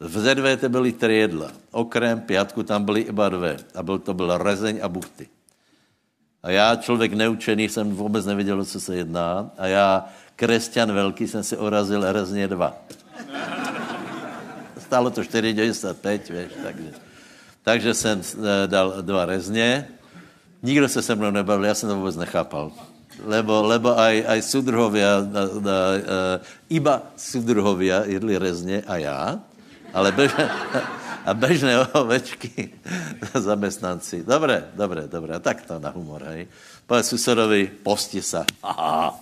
[0.00, 1.50] v ZVT byly tři jedla.
[1.70, 3.56] Okrem pětku tam byly iba dvě.
[3.74, 5.28] A byl to byl rezeň a buchty.
[6.42, 9.50] A já, člověk neučený, jsem vůbec nevěděl, co se jedná.
[9.58, 10.06] A já,
[10.36, 12.76] křesťan velký, jsem si orazil rezně dva.
[14.78, 16.90] Stálo to 4,95, víš, takže.
[17.62, 19.88] Takže jsem eh, dal dva rezně.
[20.62, 22.72] Nikdo se se mnou nebavil, já jsem to vůbec nechápal.
[23.24, 26.38] Lebo, lebo aj, aj sudruhovia, na, na, uh,
[26.70, 29.42] iba sudruhovia jedli rezně a já
[29.94, 30.50] ale bežné,
[31.28, 32.70] a bežné ovečky
[33.34, 34.24] zaměstnanci.
[34.24, 35.34] Dobré, dobré, dobré.
[35.36, 36.48] A tak to na humor, hej.
[36.86, 38.44] Povedz susedovi, posti se.
[38.62, 39.20] Aha.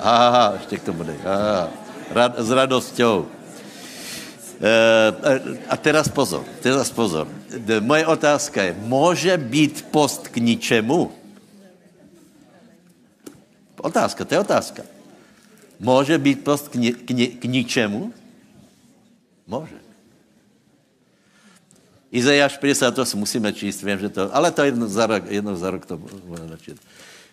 [0.00, 1.16] Aha, ještě k tomu dej.
[1.24, 1.68] Aha.
[2.10, 3.26] Rad, s radosťou.
[4.60, 4.72] E,
[5.68, 7.26] a teraz pozor, teraz pozor.
[7.80, 11.12] Moje otázka je, může být post k ničemu?
[13.82, 14.82] Otázka, to je otázka.
[15.80, 18.12] Může být post k, ni, k, ni, k ničemu?
[19.46, 19.76] Může.
[22.12, 25.86] Izajáš 58 musíme číst, vím, že to, ale to jedno za rok, jedno za rok
[25.86, 26.76] to budeme začít.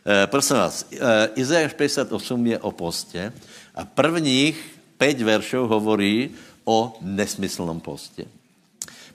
[0.08, 3.34] E, prosím vás, e, Izajáš 58 je o postě
[3.76, 6.30] a prvních pět veršů hovorí
[6.66, 8.26] o nesmyslnom postě.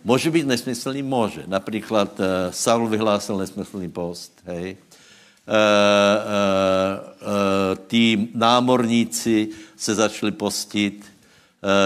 [0.05, 1.03] Může být nesmyslný?
[1.03, 1.43] Může.
[1.47, 4.71] Například e, Saul vyhlásil nesmyslný post, hej.
[4.71, 4.77] E,
[5.47, 5.57] e,
[7.21, 11.05] e, tí námorníci se začali postit,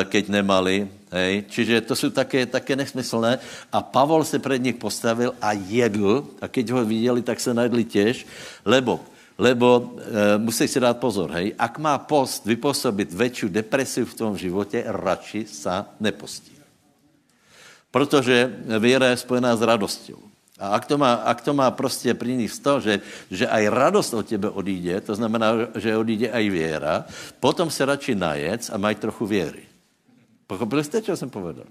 [0.05, 1.44] keď nemali, Hej?
[1.49, 3.38] Čiže to jsou také, také nesmyslné.
[3.73, 6.27] A Pavol se před nich postavil a jedl.
[6.40, 8.27] A keď ho viděli, tak se najedli těž,
[8.64, 9.01] lebo
[9.38, 14.35] lebo e, musí si dát pozor, hej, ak má post vypůsobit větší depresiu v tom
[14.35, 16.59] životě, radši sa nepostí.
[17.90, 18.51] Protože
[18.83, 20.18] víra je spojená s radostou.
[20.59, 22.94] A ak to má, ak to má prostě priniesť to, že,
[23.31, 27.07] že aj radosť od tebe odíde, to znamená, že odíde aj viera,
[27.38, 29.68] potom se radši najec a maj trochu věry.
[30.49, 31.65] Pochopili jste, čo jsem povedal?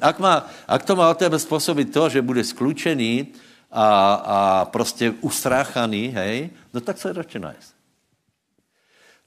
[0.00, 3.34] Ak, má, ak to má od tebe způsobit to, že bude sklučený
[3.66, 7.66] a, a prostě ustráchaný, hej, no tak se radši najec.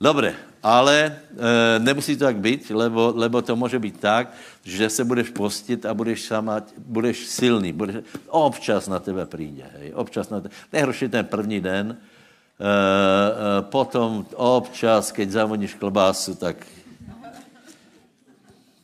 [0.02, 5.04] Dobre, ale e, nemusí to tak být, lebo, lebo to může být tak, že se
[5.04, 7.96] budeš postit a budeš sama, budeš silný, budeš,
[8.28, 14.26] občas na tebe přijde, hej, občas na tebe, nejhorší ten první den, e, e, potom
[14.36, 16.58] občas, keď zavoníš klobásu, tak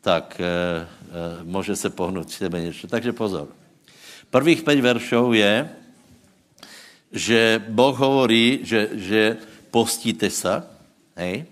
[0.07, 0.87] tak e, e,
[1.43, 2.87] může se pohnout v tebe něco.
[2.87, 3.51] Takže pozor.
[4.31, 5.67] Prvých pět veršov je,
[7.11, 9.37] že Boh hovorí, že, že
[9.71, 10.63] postíte se,
[11.15, 11.45] hej,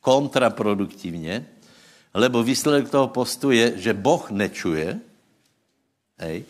[0.00, 1.44] kontraproduktivně,
[2.14, 5.00] lebo výsledek toho postu je, že Boh nečuje,
[6.20, 6.44] hej,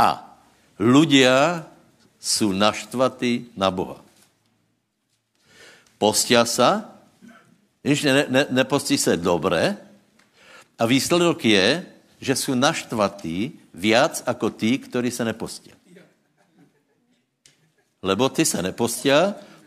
[0.00, 0.40] a
[0.80, 1.64] ľudia
[2.16, 4.00] jsou naštvatí na Boha.
[6.00, 6.48] Postia
[7.82, 9.89] když ne, ne, nepostí se dobré,
[10.80, 11.86] a výsledok je,
[12.20, 15.70] že jsou naštvatí viac jako tí, kteří se nepostí.
[18.02, 19.10] Lebo ty se nepostí,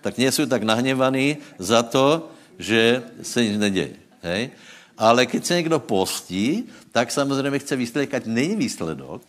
[0.02, 3.96] tak nie jsou tak nahněvaní za to, že se nic neděje.
[4.22, 4.50] Hej?
[4.98, 9.22] Ale když se někdo postí, tak samozřejmě chce výsledek, ať není výsledok,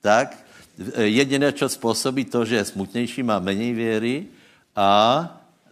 [0.00, 0.36] tak
[0.98, 4.26] jediné, co způsobí to, že je smutnější, má méně věry
[4.76, 4.90] a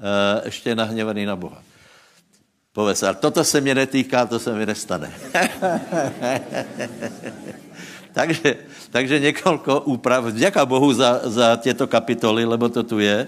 [0.01, 1.63] e, ještě je nahněvaný na Boha.
[2.81, 5.13] Povedz, ale toto se mě netýká, to se mi nestane.
[8.17, 8.57] takže,
[8.91, 10.33] takže několik úprav.
[10.33, 13.27] Děká Bohu za, za těto kapitoly, lebo to tu je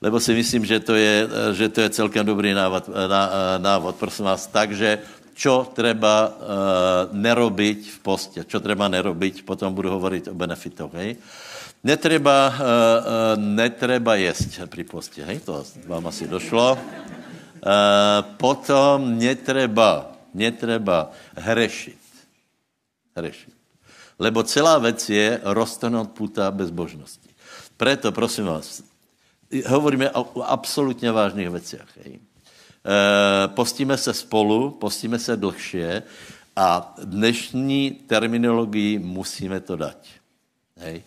[0.00, 1.26] lebo si myslím, že to je,
[1.58, 4.46] že to je celkem dobrý návod, ná, návod prosím vás.
[4.46, 5.02] Takže
[5.34, 6.32] čo treba uh,
[7.14, 11.18] nerobiť v poste, čo treba nerobiť, potom budu hovoriť o benefitoch, hej.
[11.82, 16.78] Netreba, uh, uh, netreba jesť pri poste, hej, to vám asi došlo.
[17.58, 22.02] Uh, potom netreba, netreba hrešiť.
[23.16, 23.54] Hrešiť.
[24.18, 27.30] Lebo celá vec je roztrhnout puta bezbožnosti.
[27.78, 28.82] Preto, prosím vás,
[29.66, 31.98] hovoríme o, absolutně vážných věcech.
[32.04, 32.18] E,
[33.48, 36.02] postíme se spolu, postíme se dlhšie
[36.56, 40.08] a dnešní terminologii musíme to dať.
[40.76, 41.02] Hej.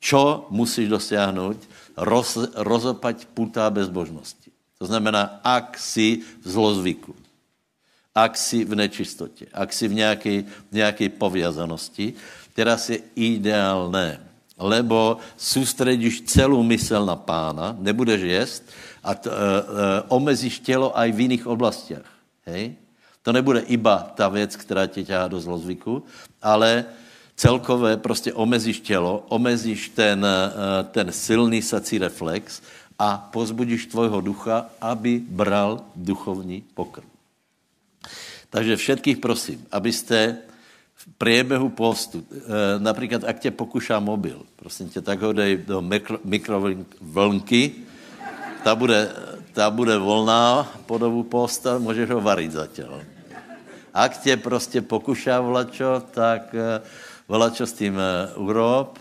[0.00, 1.58] Čo musíš dosáhnout?
[1.96, 4.39] Roz, rozopať putá bezbožnosti.
[4.80, 7.12] To znamená, ak si v zlozvyku,
[8.16, 12.16] ak si v nečistotě, ak si v nějaké, nějaké povězanosti,
[12.56, 14.24] teraz je ideálné,
[14.56, 18.62] lebo soustředíš celou mysl na pána, nebudeš jíst
[19.04, 19.36] a t, e, e,
[20.08, 22.04] omezíš tělo aj v jiných oblastech.
[22.48, 22.72] Hej?
[23.22, 26.02] To nebude iba ta věc, která tě ťahá do zlozvyku,
[26.42, 26.84] ale
[27.36, 30.34] celkové prostě omezíš tělo, omezíš ten, e,
[30.88, 32.64] ten silný sací reflex
[33.00, 37.08] a pozbudíš tvojho ducha, aby bral duchovní pokrm.
[38.52, 40.36] Takže všetkých prosím, abyste
[41.00, 45.80] v priebehu postu, e, například, ak tě pokušá mobil, prosím tě, tak ho dej do
[46.24, 47.72] mikrovlnky,
[48.64, 49.08] ta bude,
[49.56, 52.92] ta bude volná po dobu posta, můžeš ho varit zatím.
[53.94, 56.84] Ak tě prostě pokušá vlačo, tak e,
[57.28, 58.98] vlačo s tím e, urob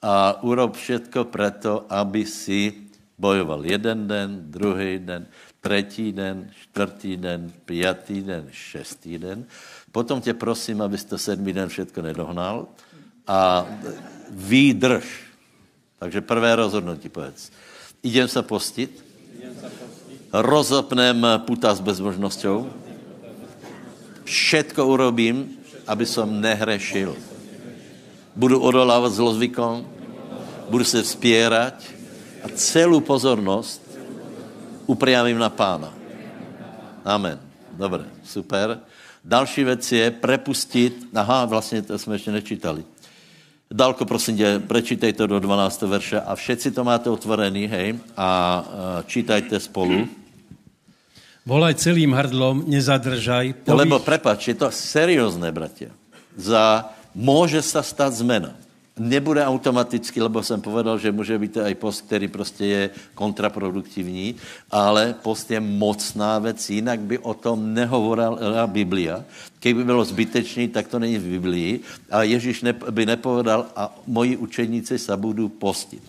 [0.00, 2.85] a urob všetko preto, aby si
[3.18, 5.26] bojoval jeden den, druhý den,
[5.60, 9.46] třetí den, čtvrtý den, pátý den, šestý den
[9.96, 12.68] Potom tě prosím, abys to sedmý den všetko nedohnal
[13.24, 13.64] a
[14.28, 15.08] výdrž.
[15.98, 17.48] Takže prvé rozhodnutí, povedz.
[18.04, 18.92] Idem se postit,
[20.32, 21.16] rozopnem
[21.48, 22.68] puta s bezmožnosťou,
[24.28, 25.56] všetko urobím,
[25.88, 27.16] aby som nehrešil.
[28.36, 29.80] Budu odolávat zlozvykom,
[30.68, 31.80] budu se vzpěrat
[32.46, 33.82] a celou pozornost
[34.86, 35.90] upriamím na pána.
[37.02, 37.42] Amen.
[37.74, 38.78] Dobre, super.
[39.24, 42.84] Další věc je prepustit, aha, vlastně to jsme ještě nečítali.
[43.70, 45.82] Dalko, prosím tě, prečítej to do 12.
[45.82, 48.62] verše a všetci to máte otvorený, hej, a
[49.06, 50.06] čítajte spolu.
[51.46, 53.66] Volaj celým hrdlom, nezadržaj.
[53.66, 53.78] Pových...
[53.86, 55.90] Lebo prepač, je to seriózne, bratia.
[56.38, 58.54] Za, může se stát zmena
[58.98, 64.34] nebude automaticky, lebo jsem povedal, že může být i post, který prostě je kontraproduktivní,
[64.70, 69.24] ale post je mocná věc, jinak by o tom nehovorila Biblia.
[69.60, 71.80] Kdyby bylo zbytečný, tak to není v Biblii.
[72.10, 76.02] A Ježíš by nepovedal, a moji učeníci se budou postit.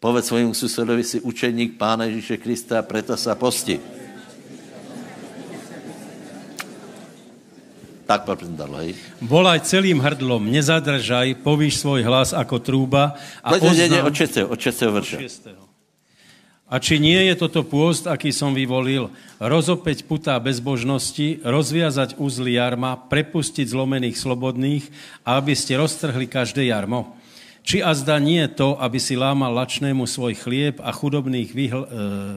[0.00, 3.80] Povedz svojmu susedovi si učeník Pána Ježíše Krista, preto se posti.
[8.10, 8.26] Tak,
[8.58, 8.98] dal, hej.
[9.22, 14.10] Volaj celým hrdlom, nezadržaj, povíš svoj hlas ako trúba a Poďte, oznám...
[14.10, 14.50] od 6.
[14.50, 14.96] Od 6.
[14.98, 15.18] verša.
[16.66, 22.98] A či nie je toto pôst, aký som vyvolil, rozopeť putá bezbožnosti, rozviazať uzly jarma,
[22.98, 24.90] prepustiť zlomených slobodných
[25.22, 27.14] a aby ste roztrhli každé jarmo?
[27.62, 31.88] Či azda nie to, aby si lámal lačnému svoj chlieb a chudobných vyhl, e,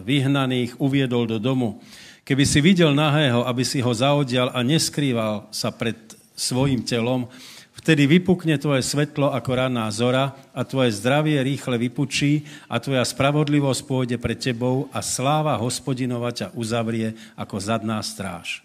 [0.05, 1.81] vyhnaných uviedol do domu,
[2.23, 5.99] Keby si videl nahého, aby si ho zaodial a neskrýval sa pred
[6.39, 7.27] svojim telom,
[7.75, 13.81] vtedy vypukne tvoje svetlo ako ranná zora a tvoje zdravie rýchle vypučí a tvoja spravodlivosť
[13.83, 18.63] pôjde pred tebou a sláva hospodinova ťa uzavrie ako zadná stráž.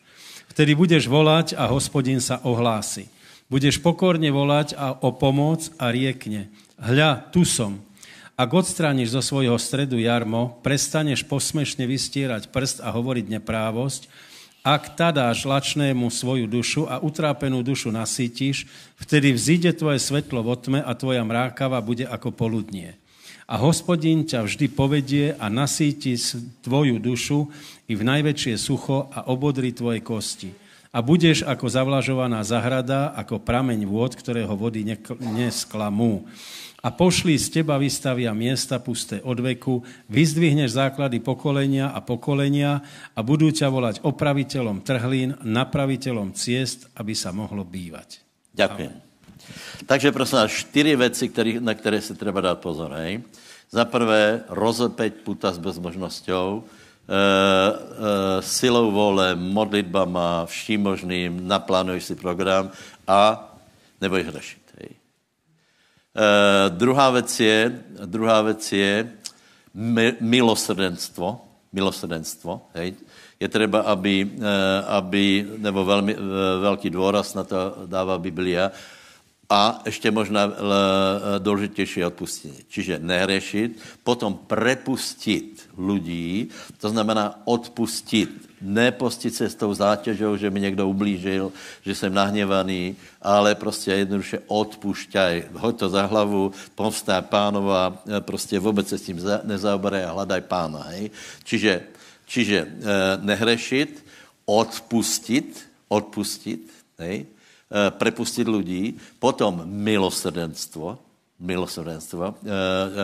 [0.55, 3.11] Vtedy budeš volať a hospodin sa ohlási.
[3.51, 6.47] Budeš pokorne volať a o pomoc a riekne.
[6.79, 7.83] Hľa, tu som,
[8.39, 14.07] ak odstrániš zo svojho stredu jarmo, prestaneš posmešne vystierať prst a hovoriť neprávosť,
[14.63, 20.79] ak tadáš lačnému svoju dušu a utrápenú dušu nasítiš, vtedy vzíde tvoje svetlo vo tme
[20.79, 22.95] a tvoja mrákava bude ako poludnie.
[23.51, 26.15] A hospodin ťa vždy povedie a nasíti
[26.63, 27.49] tvoju dušu
[27.91, 30.55] i v najväčšie sucho a obodri tvoje kosti.
[30.95, 34.85] A budeš ako zavlažovaná zahrada, ako prameň vôd, ktorého vody
[35.19, 36.29] nesklamú
[36.79, 42.79] a pošli z teba vystavia miesta pusté od veku, vyzdvihneš základy pokolenia a pokolenia
[43.15, 48.23] a budú ťa volať opraviteľom trhlín, napraviteľom ciest, aby sa mohlo bývať.
[48.55, 48.95] Ďakujem.
[49.87, 52.93] Takže prosím vás, čtyři věci, který, na které se treba dát pozor.
[52.93, 53.23] Hej.
[53.71, 57.23] Za prvé, rozepeť puta s bezmožnosťou, e, e,
[58.43, 62.71] silou vole, modlitbama, vším možným, naplánuj si program
[63.05, 63.53] a
[64.01, 64.68] neboj hřešit.
[66.19, 69.13] Uh, druhá věc je, druhá věc je
[69.75, 71.41] mi, milosrdenstvo,
[71.73, 72.95] milosrdenstvo, hej.
[73.41, 74.43] Je třeba, aby, uh,
[74.87, 76.23] aby nebo velmi, uh,
[76.61, 78.71] velký důraz na to dává Biblia,
[79.51, 80.53] a ještě možná
[81.39, 82.59] důležitější odpustění.
[82.69, 86.49] Čiže nehrešit, potom prepustit lidí,
[86.81, 92.97] to znamená odpustit nepostit se s tou zátěžou, že mi někdo ublížil, že jsem nahněvaný,
[93.23, 99.03] ale prostě jednoduše odpušťaj, hoď to za hlavu, povstá pánova, e, prostě vůbec se s
[99.03, 100.83] tím nezaoberaj a hledaj pána.
[100.83, 101.11] Hej?
[101.45, 101.83] Čiže,
[102.27, 102.71] čiže eh,
[103.21, 104.05] nehrešit,
[104.45, 107.27] odpustit, odpustit, hej?
[107.69, 110.99] Eh, prepustit lidí, potom milosrdenstvo,
[111.41, 112.35] milosrdenstvo.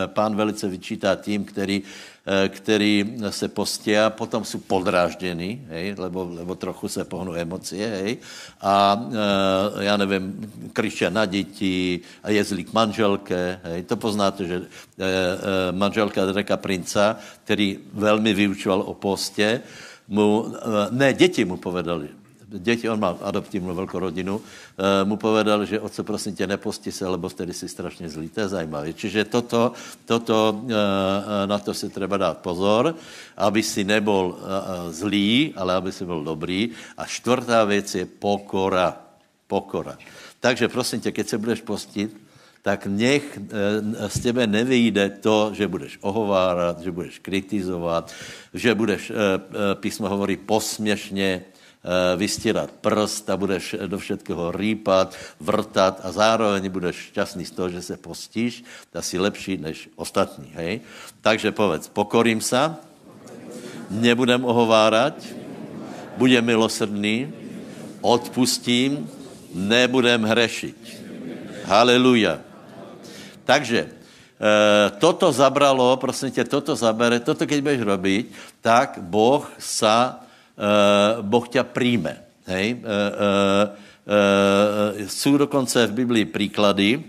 [0.07, 1.83] Pán velice vyčítá tím, který
[2.27, 7.87] Eh, který se postí a potom jsou podrážděni, hej, lebo, lebo trochu se pohnou emocie,
[7.87, 8.17] hej,
[8.61, 9.05] a
[9.79, 14.61] já nevím, kryšťa na děti a jezdili k manželke, hej, to poznáte, že
[15.71, 19.61] manželka Dreka Princa, který velmi vyučoval o postě,
[20.07, 20.53] mu,
[20.89, 22.09] ne, děti mu povedali,
[22.59, 27.07] děti, on má adoptivní velkou rodinu, e, mu povedal, že otce, prosím tě, neposti se,
[27.07, 28.29] lebo vtedy si strašně zlý.
[28.29, 28.93] To je zajímavé.
[28.93, 29.71] Čiže toto,
[30.05, 32.95] toto e, na to se třeba dát pozor,
[33.37, 34.37] aby si nebol
[34.89, 36.69] zlý, ale aby si byl dobrý.
[36.97, 38.97] A čtvrtá věc je pokora.
[39.47, 39.97] Pokora.
[40.39, 42.17] Takže prosím tě, keď se budeš postit,
[42.61, 43.39] tak nech
[44.07, 48.09] z tebe nevyjde to, že budeš ohovárat, že budeš kritizovat,
[48.53, 49.11] že budeš,
[49.81, 51.54] písmo hovorí, posměšně Eh,
[52.15, 57.81] vystírat prst a budeš do všetkého rýpat, vrtat a zároveň budeš šťastný z toho, že
[57.81, 58.65] se postíš,
[58.99, 60.49] si lepší než ostatní.
[60.57, 60.81] Hej?
[61.21, 62.73] Takže povedz, pokorím se,
[63.89, 65.13] nebudem ohovárat,
[66.17, 67.29] budem milosrdný,
[68.01, 69.05] odpustím,
[69.53, 70.77] nebudem hřešit.
[71.65, 72.41] Haleluja.
[73.45, 73.89] Takže e,
[74.97, 78.23] toto zabralo, prosím tě, toto zabere, toto keď budeš robiť,
[78.61, 80.24] tak Boh sa
[81.21, 82.17] Boh ťa príjme.
[82.45, 82.73] Hej?
[82.73, 83.69] Uh,
[84.05, 87.03] uh, jsou dokonce v Biblii příklady,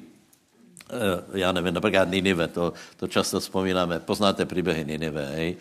[1.34, 5.56] já nevím, například Ninive, to, to často vzpomínáme, poznáte příběhy Ninive, hej?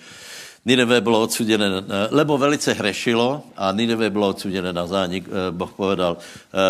[0.66, 1.70] Ninive bylo odsuděné,
[2.12, 5.30] lebo velice hrešilo a Ninive bylo odsuděné na zánik.
[5.52, 6.18] Boh povedal,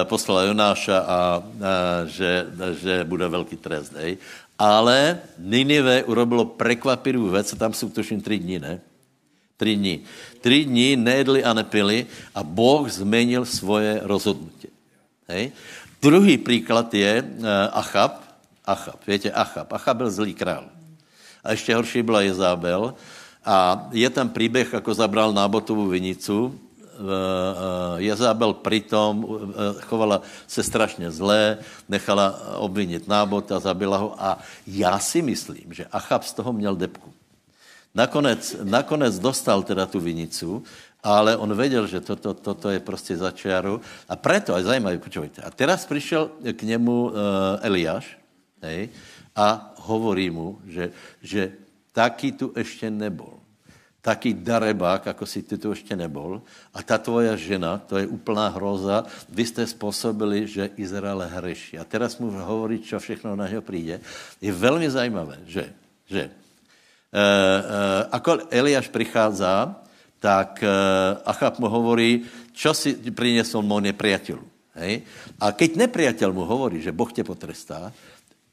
[0.04, 1.42] poslal Jonáša a, a
[2.06, 2.46] že,
[2.80, 3.94] že bude velký trest.
[3.96, 4.18] Hej.
[4.60, 8.80] Ale Ninive urobilo prekvapivou věc, tam jsou tuším tři dny, ne?
[9.58, 10.04] Tři dní.
[10.46, 12.06] Tři dní nejedli a nepili
[12.36, 14.68] a Boh změnil svoje rozhodnutí.
[15.28, 15.52] Hej?
[16.02, 18.22] Druhý příklad je uh, Achab.
[18.66, 19.74] Achab, víte, Achab.
[19.74, 20.64] Achab byl zlý král.
[21.44, 22.94] A ještě horší byla Jezábel.
[23.46, 26.46] A je tam příběh, jako zabral nábotovou vinicu.
[26.46, 26.54] Uh,
[27.98, 29.26] Jezábel přitom
[29.82, 31.58] chovala se strašně zlé,
[31.90, 37.15] nechala obvinit nábota, zabila ho a já si myslím, že Achab z toho měl depku.
[37.96, 40.64] Nakonec, nakonec dostal teda tu vinicu
[41.06, 43.82] ale on věděl, že toto, toto je prostě za čiaru.
[44.10, 45.42] A preto, a zajímavé, počujte.
[45.42, 47.14] A teraz přišel k němu uh,
[47.62, 48.18] Eliáš
[48.62, 48.90] hej,
[49.36, 50.90] a hovorí mu, že,
[51.22, 51.52] že
[51.94, 53.38] taky tu ještě nebol.
[54.02, 56.42] Taký darebák, jako si ty tu ještě nebol.
[56.74, 61.78] A ta tvoja žena, to je úplná hroza, vy jste způsobili, že Izrael hreší.
[61.78, 64.02] A teraz mu hovorí, čo všechno na něho přijde.
[64.42, 65.74] Je velmi zajímavé, že,
[66.06, 66.30] že
[67.12, 69.76] uh, uh, ako Eliáš prichádza,
[70.18, 72.26] tak uh, Achab mu hovorí,
[72.56, 74.40] čo si priniesol môj nepriateľ.
[74.82, 75.06] Hej?
[75.38, 77.94] A keď nepriateľ mu hovorí, že Boh tě potrestá,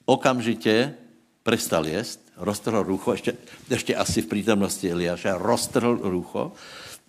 [0.05, 0.95] okamžitě
[1.43, 3.35] prestal jesť, roztrhl rucho, ještě,
[3.71, 6.53] ještě asi v přítomnosti Eliáša, roztrhl rucho,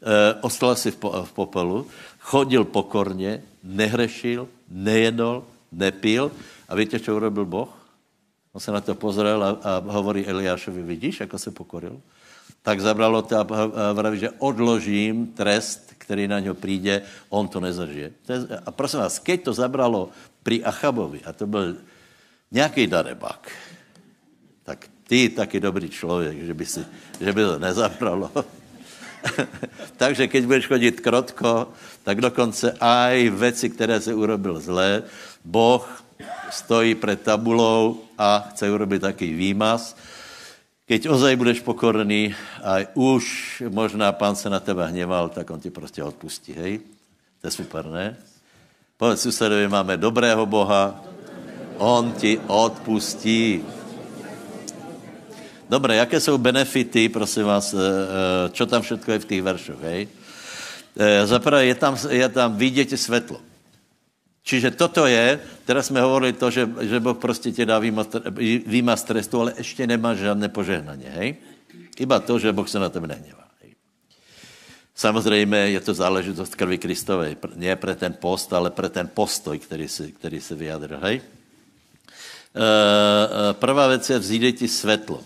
[0.01, 1.87] e, ostal si v, po, v popelu,
[2.19, 6.31] chodil pokorně, nehrešil, nejedol, nepil.
[6.69, 7.82] A víte, co urobil Boh?
[8.53, 12.01] On se na to pozrel a, a hovorí Eliášovi, vidíš, jako se pokoril?
[12.63, 13.43] tak zabralo to a
[13.93, 18.11] vraví, že odložím trest, který na něho přijde, on to nezažije.
[18.65, 20.09] A prosím vás, keď to zabralo
[20.43, 21.75] pri Achabovi, a to byl
[22.51, 23.51] nějaký darebák,
[24.63, 26.81] tak ty taky dobrý člověk, že by, si,
[27.19, 28.31] že by to nezabralo.
[29.99, 31.71] Takže keď budeš chodit krotko,
[32.03, 35.03] tak dokonce aj věci, které se urobil zlé,
[35.43, 35.83] Boh
[36.51, 39.99] stojí před tabulou a chce urobit taký výmaz,
[40.83, 43.23] Keď ozaj budeš pokorný a už
[43.71, 46.83] možná pán se na tebe hněval, tak on ti prostě odpustí, hej?
[47.41, 48.19] To je super, ne?
[48.99, 50.99] Povedz susedovi, máme dobrého Boha,
[51.79, 53.63] on ti odpustí.
[55.69, 57.75] Dobré, jaké jsou benefity, prosím vás,
[58.51, 60.07] čo tam všetko je v těch veršoch, hej?
[61.25, 63.39] Zaprvé je tam, je tam vidět světlo.
[64.43, 67.79] Čiže toto je, teraz jsme hovorili to, že, že Boh prostě tě dá
[68.65, 71.35] výma z trestu, ale ještě nemá žádné požehnaně, hej?
[71.99, 73.43] Iba to, že Boh se na tebe nehněvá.
[74.95, 79.87] Samozřejmě je to záležitost krvi Kristové, ne pre ten post, ale pre ten postoj, který
[79.87, 81.21] si, který si vyjadril, hej?
[82.53, 85.23] Uh, prvá věc je vzít ti světlo.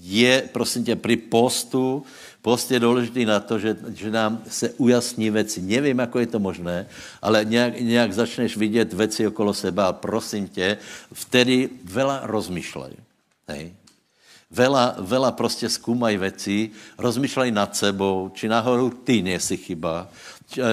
[0.00, 2.04] Je, prosím tě, při postu
[2.48, 5.62] Post je důležitý na to, že, že nám se ujasní věci.
[5.62, 6.86] Nevím, jak je to možné,
[7.22, 10.78] ale nějak, nějak začneš vidět věci okolo seba a prosím tě,
[11.12, 12.92] vtedy vela rozmýšlej.
[13.48, 13.72] Hej.
[14.50, 20.08] Vela, vela prostě zkoumají věci, rozmýšlej nad sebou, či nahoru ty nesi chyba,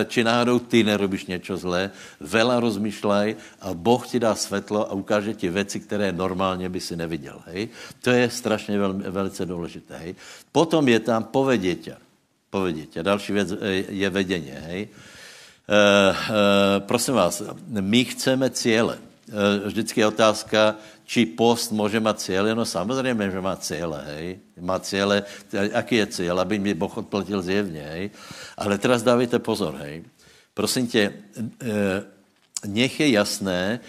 [0.07, 5.34] či náhodou ty nerobíš něco zlé, vela rozmýšlej a Boh ti dá světlo a ukáže
[5.34, 7.41] ti věci, které normálně by si neviděl.
[7.45, 7.69] Hej?
[8.01, 9.97] To je strašně vel, velice důležité.
[9.97, 10.15] Hej?
[10.51, 11.97] Potom je tam povedětě.
[12.49, 13.03] Povedětě.
[13.03, 13.49] Další věc
[13.89, 14.63] je vedeně.
[14.65, 14.82] Hej?
[14.82, 14.88] E,
[15.67, 18.97] e, prosím vás, my chceme cíle.
[18.97, 20.76] E, vždycky je otázka,
[21.06, 22.56] či post může mít cíle?
[22.56, 24.39] No samozřejmě, že má cíle, hej.
[24.60, 26.39] Má cíle, jaký je cíl?
[26.39, 28.10] Aby mi Boh odplatil zjevně, hej.
[28.58, 30.03] Ale teraz dávajte pozor, hej.
[30.53, 31.14] Prosím tě,
[31.62, 32.03] eh,
[32.68, 33.80] nech je jasné,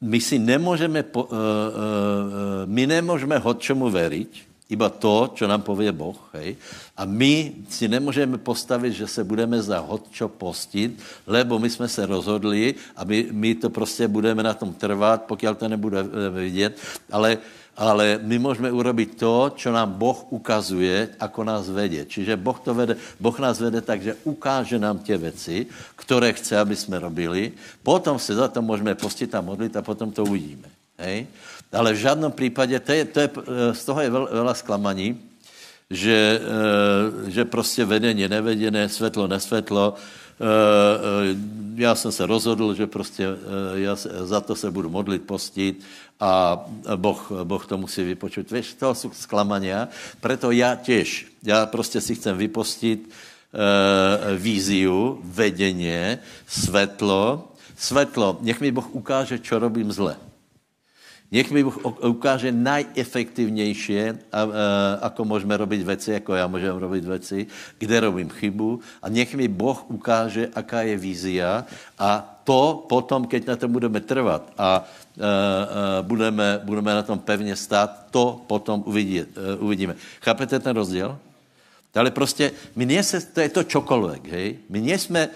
[0.00, 5.90] my si nemůžeme, eh, eh, my nemůžeme hod čemu veriť, iba to, čo nám povie
[5.92, 6.56] Boh, hej.
[6.96, 10.94] A my si nemůžeme postavit, že se budeme za čo postit,
[11.26, 15.58] lebo my jsme se rozhodli a my, my to prostě budeme na tom trvat, pokud
[15.58, 16.78] to nebude vidět,
[17.10, 17.38] ale
[17.80, 22.04] ale my můžeme urobit to, co nám Boh ukazuje, ako nás vede.
[22.04, 25.66] Čiže boh, to vede, boh nás vede tak, že ukáže nám tě věci,
[25.96, 27.52] které chce, aby jsme robili.
[27.82, 30.68] Potom se za to můžeme postit a modlit a potom to uvidíme.
[30.98, 31.26] Hej?
[31.72, 33.28] Ale v žádném případě, to je, to je,
[33.72, 35.30] z toho je veľa zklamaní,
[35.90, 39.94] že, eh, že prostě vedení, nevedené, světlo, nesvětlo.
[39.94, 41.36] Eh, eh,
[41.74, 43.28] já jsem se rozhodl, že prostě
[43.74, 45.82] já za to se budu modlit, postit
[46.20, 46.64] a
[46.96, 48.52] boh, boh to musí vypočuť.
[48.52, 49.88] Víš, to jsou zklamania.
[50.20, 53.10] Preto já těž, já prostě si chcem vypostit
[54.36, 57.48] víziu, vedeně, světlo.
[57.76, 60.29] Světlo, nech mi Boh ukáže, čo robím zle.
[61.30, 62.50] Nech mi Boh ukáže
[64.32, 64.40] a,
[65.00, 67.46] ako můžeme robit věci, jako já můžem robit věci,
[67.78, 68.80] kde robím chybu.
[69.02, 71.64] A nech mi Boh ukáže, aká je vízia
[71.98, 74.84] a to potom, keď na tom budeme trvat a
[76.02, 79.94] budeme, budeme na tom pevně stát, to potom uvidí, uh, uvidíme.
[80.20, 81.18] Chápete ten rozdíl?
[81.94, 84.58] Ale prostě my nejsme, to je to čokoliv, hej?
[84.68, 85.28] My nejsme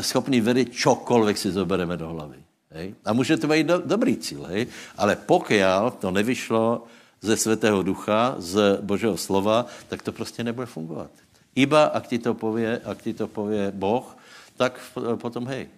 [0.00, 2.36] schopni vědět čokoliv si zobereme do hlavy.
[2.74, 2.94] Hej?
[3.04, 4.66] A může to být do, dobrý cíl, hej?
[4.98, 5.54] ale pokud
[5.98, 6.84] to nevyšlo
[7.22, 11.10] ze Svatého Ducha, z Božího slova, tak to prostě nebude fungovat.
[11.54, 14.16] Iba, ak ti to pově, ak ti to pově Boh,
[14.56, 14.80] tak
[15.16, 15.70] potom hej.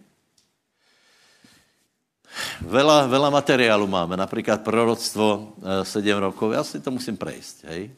[2.61, 7.91] Vela, vela materiálu máme, například proroctvo 7 eh, rokov, já si to musím prejsť, hej?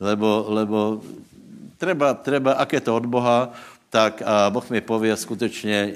[0.00, 1.00] Lebo, lebo
[1.82, 3.50] Treba, treba, ak je to od Boha,
[3.92, 5.92] tak a Boh mi povie, skutečně e,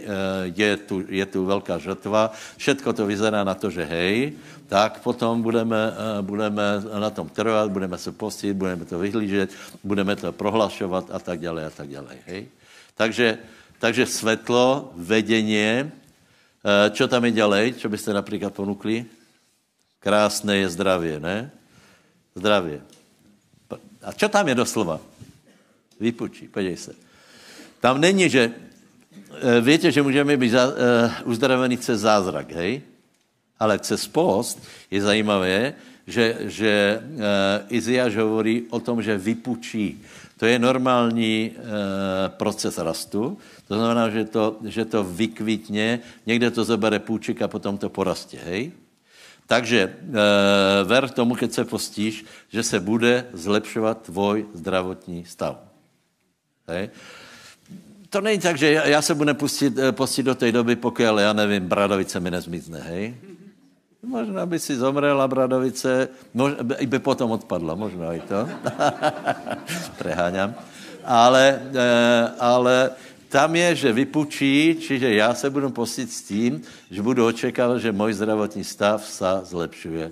[0.52, 4.36] je tu, je tu velká žrtva, všetko to vyzerá na to, že hej,
[4.68, 9.48] tak potom budeme, e, budeme na tom trvat, budeme se postit, budeme to vyhlížet,
[9.80, 12.20] budeme to prohlašovat a tak dále a tak dále.
[12.28, 12.52] Hej?
[13.00, 13.40] Takže,
[13.80, 19.08] takže svetlo, vedenie, e, čo tam je ďalej, čo byste například ponukli?
[20.04, 21.48] Krásné je zdravě, ne?
[22.36, 22.84] Zdravě.
[24.04, 25.00] A čo tam je doslova?
[25.96, 27.05] Vypučí, podívej se.
[27.80, 30.72] Tam není, že e, víte, že můžeme být za, uh,
[31.24, 32.82] uzdravení cez zázrak, hej?
[33.58, 35.74] Ale cez post je zajímavé,
[36.06, 37.20] že, že uh,
[37.68, 40.02] Iziáš hovorí o tom, že vypučí.
[40.36, 41.56] To je normální
[42.36, 43.38] proces rastu.
[43.68, 48.38] To znamená, že to, že to vykvitne, někde to zabere půčik a potom to porastě,
[48.44, 48.72] hej?
[49.46, 49.94] Takže e,
[50.84, 55.62] ver tomu, keď se postíš, že se bude zlepšovat tvoj zdravotní stav.
[56.68, 56.90] Hej?
[58.10, 61.32] To není tak, že já, se budu pustit, eh, postit do té doby, pokud, já
[61.32, 63.14] nevím, bradavice mi nezmizne, hej?
[64.06, 68.48] Možná by si zomrela bradavice, možná by potom odpadla, možná i to.
[69.98, 70.54] Preháňam.
[71.04, 71.88] Ale, e,
[72.38, 72.90] ale
[73.28, 77.92] tam je, že vypučí, čiže já se budu postit s tím, že budu očekávat, že
[77.92, 80.10] můj zdravotní stav se zlepšuje.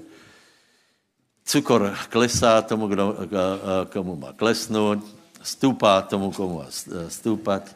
[1.45, 3.17] Cukor klesá tomu, kdo,
[3.93, 4.99] komu má klesnout,
[5.45, 6.69] stúpá tomu, komu má
[7.13, 7.69] stúpat,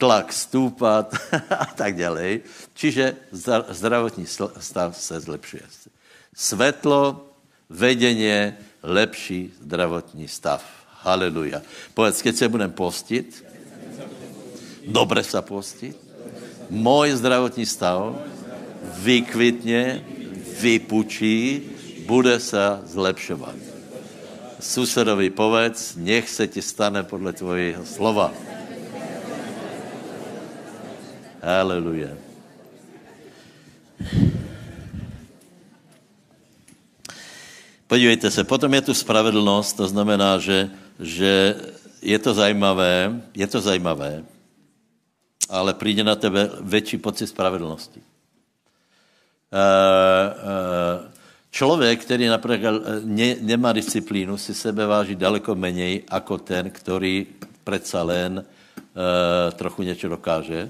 [0.00, 1.12] tlak stúpat
[1.62, 2.42] a tak dále.
[2.74, 3.28] Čiže
[3.70, 4.26] zdravotní
[4.58, 5.62] stav se zlepšuje.
[6.32, 7.28] Svetlo,
[7.68, 10.64] vedenie, lepší zdravotní stav.
[11.04, 11.62] Haleluja.
[11.94, 13.44] Povedz, keď se budem postit,
[14.86, 15.94] dobre sa postiť,
[16.70, 18.16] môj zdravotní stav
[19.02, 20.02] vykvitne,
[20.62, 21.68] vypučí,
[22.06, 23.71] bude sa zlepšovat.
[24.62, 28.30] Susedovi povedz, nech se ti stane podle tvojho slova.
[31.42, 32.14] Haleluja.
[37.86, 40.70] Podívejte se, potom je tu spravedlnost, to znamená, že,
[41.02, 41.58] že
[42.02, 44.24] je to zajímavé, je to zajímavé,
[45.50, 48.00] ale přijde na tebe větší pocit spravedlnosti.
[49.52, 51.21] Eh, eh,
[51.52, 57.26] člověk, který například eh, ne, nemá disciplínu, si sebe váží daleko menej jako ten, který
[57.64, 58.44] přece len
[59.56, 60.68] trochu něco dokáže.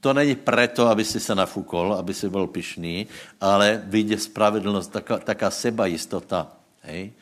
[0.00, 3.06] To není proto, aby si se nafukol, aby si byl pišný,
[3.40, 6.46] ale vyjde spravedlnost, taká, taká sebajistota.
[6.82, 7.12] Hej?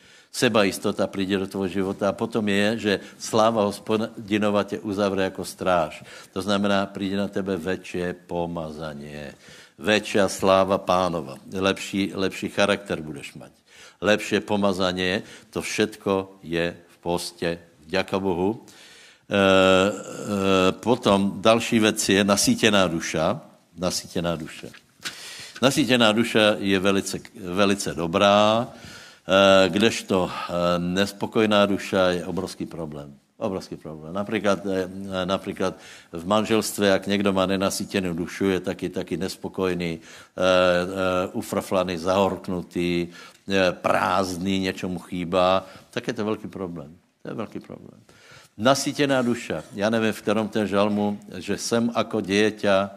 [0.61, 6.03] jistota přijde do tvého života a potom je, že sláva hospodinova tě uzavře jako stráž.
[6.33, 9.33] To znamená, přijde na tebe větší pomazaně,
[9.79, 13.53] větší sláva pánova, lepší, lepší charakter budeš mít,
[14.01, 18.65] lepší pomazaně, to všetko je v postě, vďaka Bohu.
[19.29, 23.41] E, e, potom další věc je nasítěná duša,
[23.77, 24.69] nasítěná duše.
[25.61, 28.67] Nasítěná duša je velice, velice dobrá,
[29.27, 33.11] Eh, kdežto eh, nespokojná duša je obrovský problém.
[33.37, 34.13] Obrovský problém.
[34.13, 34.89] Například, eh,
[35.25, 35.77] například
[36.11, 39.99] v manželství, jak někdo má nenasítěnou dušu, je taky, taky nespokojný,
[41.33, 43.07] ufraflaný, zahorknutý,
[43.71, 46.97] prázdný, něčemu chýbá, tak je to velký problém.
[47.21, 48.01] To je velký problém.
[48.57, 49.63] Nasítěná duša.
[49.73, 52.89] Já nevím, v kterém ten žalmu, že jsem jako dieťa,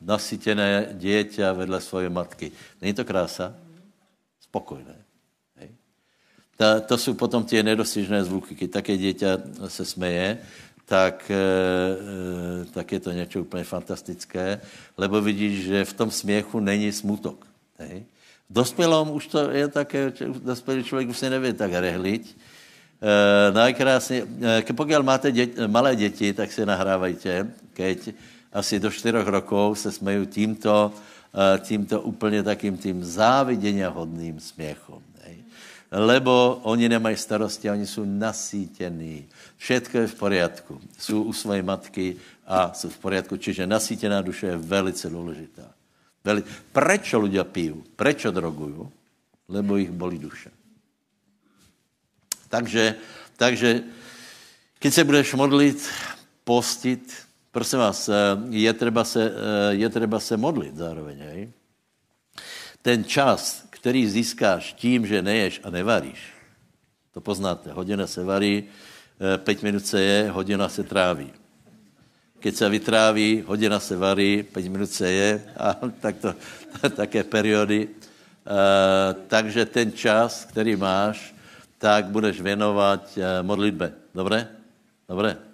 [0.00, 2.52] nasítěné dieťa vedle svoje matky.
[2.80, 3.54] Není to krása?
[4.48, 5.07] spokojné.
[6.58, 8.54] Ta, to jsou potom ty nedostižné zvuky.
[8.54, 9.38] Když také dítě
[9.68, 10.38] se smeje,
[10.84, 14.60] tak, e, tak je to něco úplně fantastické,
[14.98, 17.46] lebo vidíš, že v tom směchu není smutok.
[17.78, 18.04] Hej.
[18.50, 22.36] Dospělom už to je také, dospělý člověk už se neví tak rehliť.
[23.02, 24.26] E, najkrásně,
[24.76, 28.10] pokud máte dět, malé děti, tak se nahrávajte, keď
[28.52, 30.92] asi do čtyřech rokov se smejí tímto,
[31.34, 35.02] Eh, tímto úplně takým tím záviděně hodným směchom.
[35.90, 39.28] Lebo oni nemají starosti, oni jsou nasítění.
[39.56, 40.80] Všetko je v poriadku.
[40.98, 42.16] Jsou u své matky
[42.46, 43.36] a jsou v poriadku.
[43.36, 45.72] Čiže nasítěná duše je velice důležitá.
[46.24, 46.44] Veli...
[46.72, 47.80] Prečo ľudia pijú?
[47.96, 48.84] Prečo drogují?
[49.48, 50.50] Lebo jich bolí duše.
[52.48, 52.94] Takže,
[53.36, 53.80] takže
[54.80, 55.88] když se budeš modlit,
[56.44, 57.28] postit,
[57.58, 58.14] Prosím vás, eh,
[58.50, 61.18] je třeba se, eh, je třeba se modlit zároveň.
[61.18, 61.52] Hej?
[62.82, 66.18] Ten čas, který získáš tím, že neješ a nevaríš,
[67.14, 71.32] to poznáte, hodina se varí, eh, pět minut se je, hodina se tráví.
[72.40, 76.34] Keď se vytráví, hodina se varí, pět minut se je, a tak to,
[76.96, 77.88] také periody.
[79.26, 81.34] takže ten čas, který máš,
[81.78, 83.92] tak budeš věnovat eh, modlitbe.
[84.14, 84.48] Dobré?
[85.08, 85.47] Dobré?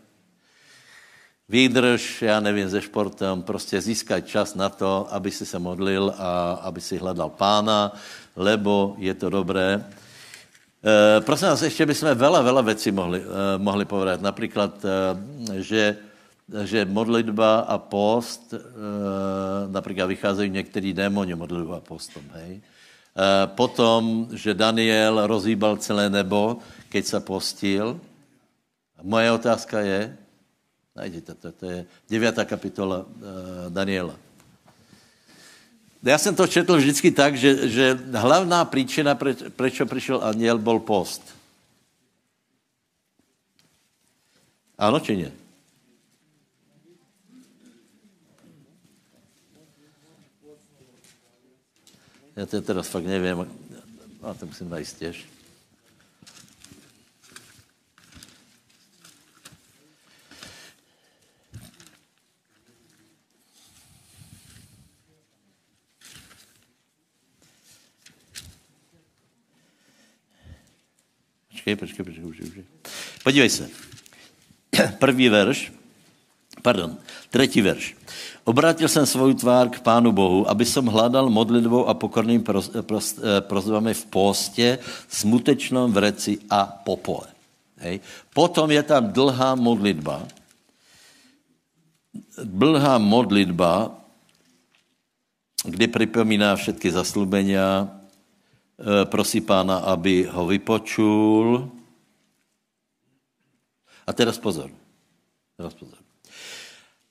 [1.48, 6.52] Výdrž, já nevím, ze športem, prostě získaj čas na to, aby si se modlil a
[6.64, 7.92] aby si hledal pána,
[8.36, 9.84] lebo je to dobré.
[10.84, 13.24] E, prosím vás, ještě bychom vela, vela věcí mohli, e,
[13.58, 14.20] mohli povedat.
[14.20, 14.88] Například, e,
[15.62, 15.96] že,
[16.64, 18.58] že modlitba a post, e,
[19.68, 22.56] například vycházejí některý démoni modlitba a postom, hej?
[22.56, 28.00] E, potom, že Daniel rozhýbal celé nebo, keď se postil.
[29.02, 30.16] Moje otázka je,
[30.96, 32.34] Najdete to, to je 9.
[32.44, 33.06] kapitola uh,
[33.68, 34.14] Daniela.
[36.02, 40.78] Já jsem to četl vždycky tak, že, že hlavná příčina, preč, proč přišel aniel, byl
[40.78, 41.34] post.
[44.78, 45.32] Ano či ne?
[52.36, 53.46] Já to teraz fakt nevím.
[54.22, 55.33] A to musím najít těž.
[71.64, 72.64] Počkej, počkej, počkej, počkej, počkej.
[73.24, 73.64] Podívej se.
[75.00, 75.72] První verš,
[76.62, 77.00] pardon,
[77.32, 77.96] třetí verš.
[78.44, 83.96] Obrátil jsem svou tvár k Pánu Bohu, aby som hledal modlitbou a pokorným eh, prozbami
[83.96, 87.32] v postě, smutečnom vreci a popole.
[87.80, 88.04] Hej.
[88.36, 90.28] Potom je tam dlhá modlitba.
[92.44, 93.88] Dlhá modlitba,
[95.64, 97.88] kdy připomíná všetky zaslubenia,
[99.04, 101.70] prosí pána, aby ho vypočul.
[104.06, 104.70] A teraz pozor.
[105.56, 105.98] Teraz pozor.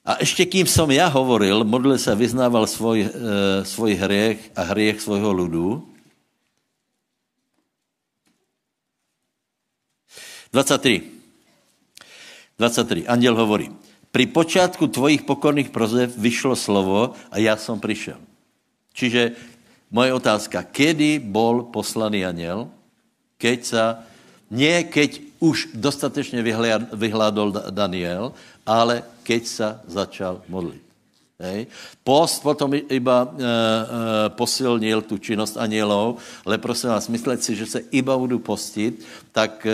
[0.06, 3.10] A ještě kým som já hovoril, modlil se, vyznával svoj, e,
[3.66, 5.88] svoj hriech a hriech svojho ludu.
[10.52, 11.02] 23.
[12.60, 13.08] 23.
[13.08, 13.72] Anděl hovorí,
[14.12, 18.20] pri počátku tvojich pokorných prozev vyšlo slovo a já jsem přišel.
[18.94, 19.32] Čiže
[19.94, 22.66] Moje otázka, kedy bol poslaný aniel?
[23.38, 24.02] Keď sa,
[24.50, 26.42] nie keď už dostatečně
[26.98, 28.34] vyhládol Daniel,
[28.66, 30.82] ale keď sa začal modlit.
[31.42, 31.66] Hej.
[32.06, 33.50] Post potom iba e, e,
[34.38, 39.02] posilnil tu činnost anielov, ale prosím vás, myslet si, že se iba budu postit,
[39.34, 39.74] tak e,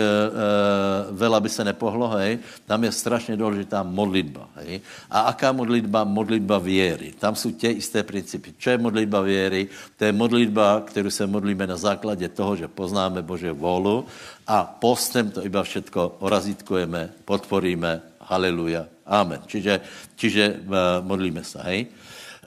[1.12, 2.40] vela by se nepohlo, hej.
[2.64, 4.80] Tam je strašně důležitá modlitba, hej.
[5.10, 6.04] A aká modlitba?
[6.04, 7.12] Modlitba věry.
[7.18, 8.56] Tam jsou tě isté principy.
[8.56, 9.68] Čo je modlitba věry?
[10.00, 14.08] To je modlitba, kterou se modlíme na základě toho, že poznáme Bože volu
[14.48, 19.42] a postem to iba všetko orazítkujeme, podporíme, haleluja, Amen.
[19.42, 19.82] Čiže,
[20.14, 21.90] čiže uh, modlíme se, hej?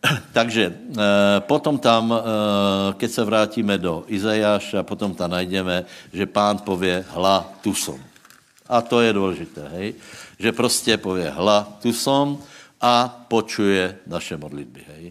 [0.37, 1.03] Takže uh,
[1.43, 2.19] potom tam, uh,
[2.95, 5.83] keď se vrátíme do Izajáša, potom tam najdeme,
[6.15, 7.99] že pán pově, hla, tu som.
[8.71, 9.93] A to je důležité, hej?
[10.39, 12.39] Že prostě pově, hla, tu som
[12.79, 15.03] a počuje naše modlitby, hej?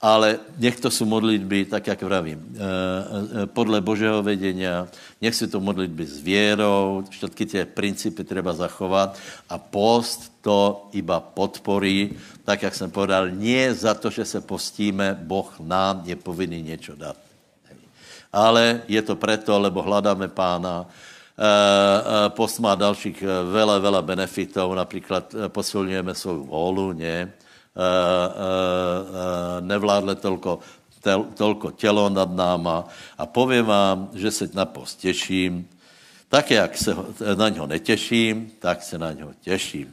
[0.00, 4.88] Ale nech to jsou modlitby, tak jak vravím, eh, eh, podle Božího vedenia,
[5.22, 9.16] nech si to modlitby s věrou, všetky ty principy treba zachovat
[9.48, 12.12] a post to iba podporí,
[12.44, 16.92] tak jak jsem povedal, nie za to, že se postíme, Boh nám je povinný něco
[16.96, 17.16] dát.
[18.32, 25.34] Ale je to proto, lebo hledáme pána, eh, post má dalších vele, vele benefitů, například
[25.48, 27.32] posilňujeme svou volu, ne?
[27.76, 30.64] Eh, eh, eh, nevládle tolko,
[31.36, 35.68] tolko tělo nad náma a povím vám, že se na post těším,
[36.28, 36.96] tak jak se
[37.36, 39.92] na něho netěším, tak se na něho těším.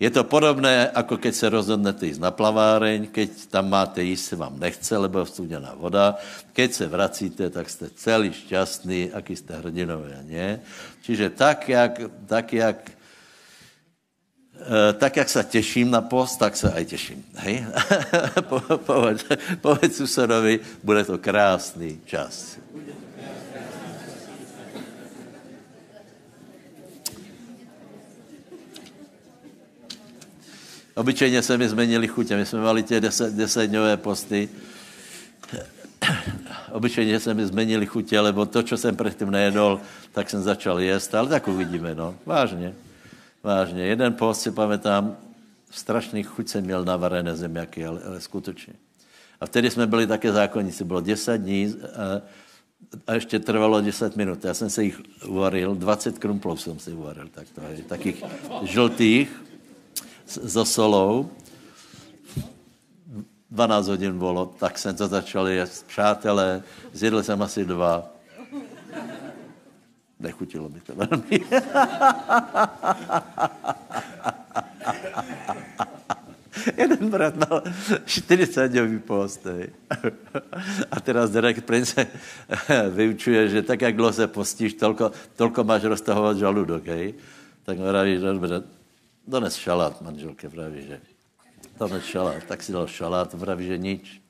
[0.00, 4.36] Je to podobné, jako keď se rozhodnete jít na plaváreň, keď tam máte jíst, se
[4.36, 6.20] vám nechce, lebo je studená voda.
[6.52, 10.60] Keď se vracíte, tak jste celý šťastný, aký jste hrdinové, ne?
[11.00, 12.95] Čiže tak, jak, tak, jak
[14.92, 17.24] tak, jak se těším na post, tak se aj těším.
[17.34, 17.66] Hej?
[18.76, 19.24] povedz,
[19.60, 22.58] povedz susedovi, bude to krásný čas.
[30.96, 32.36] Obyčejně se mi změnili chutě.
[32.36, 34.48] My jsme mali tě deset, desetňové posty.
[36.72, 39.80] Obyčejně se mi změnili chutě, lebo to, co jsem předtím nejedol,
[40.12, 42.14] tak jsem začal jíst, ale tak uvidíme, no.
[42.26, 42.85] Vážně.
[43.46, 43.82] Vážně.
[43.82, 45.16] Jeden post si pamatám,
[45.70, 48.74] strašný chuť jsem měl na varené zemiaky, ale, ale skutečně.
[49.40, 50.84] A vtedy jsme byli také zákonníci.
[50.84, 52.22] Bylo 10 dní a,
[53.06, 54.44] a ještě trvalo 10 minut.
[54.44, 58.24] Já jsem se jich uvaril, 20 krumplov jsem si uvaril, tak to je, takých
[58.62, 59.42] žltých
[60.26, 61.30] za solou.
[63.50, 65.86] 12 hodin bylo, tak jsem to začal jíst.
[65.86, 68.15] Přátelé, zjedl jsem asi dva.
[70.20, 71.40] Nechutilo mi to velmi.
[76.76, 77.62] Jeden brat mal
[78.06, 78.72] 40
[79.06, 79.46] post.
[80.90, 82.06] A teraz Derek Prince
[82.96, 86.86] vyučuje, že tak, jak dlouho se postíš, tolko, tolko máš roztahovat žaludok.
[86.86, 87.14] Hej.
[87.64, 88.62] Tak vraví, dobre,
[89.26, 91.00] dones šalát manželke, vraví, že
[91.78, 92.44] dones šalát.
[92.46, 94.25] Tak si dal šalát, vraví, že nič.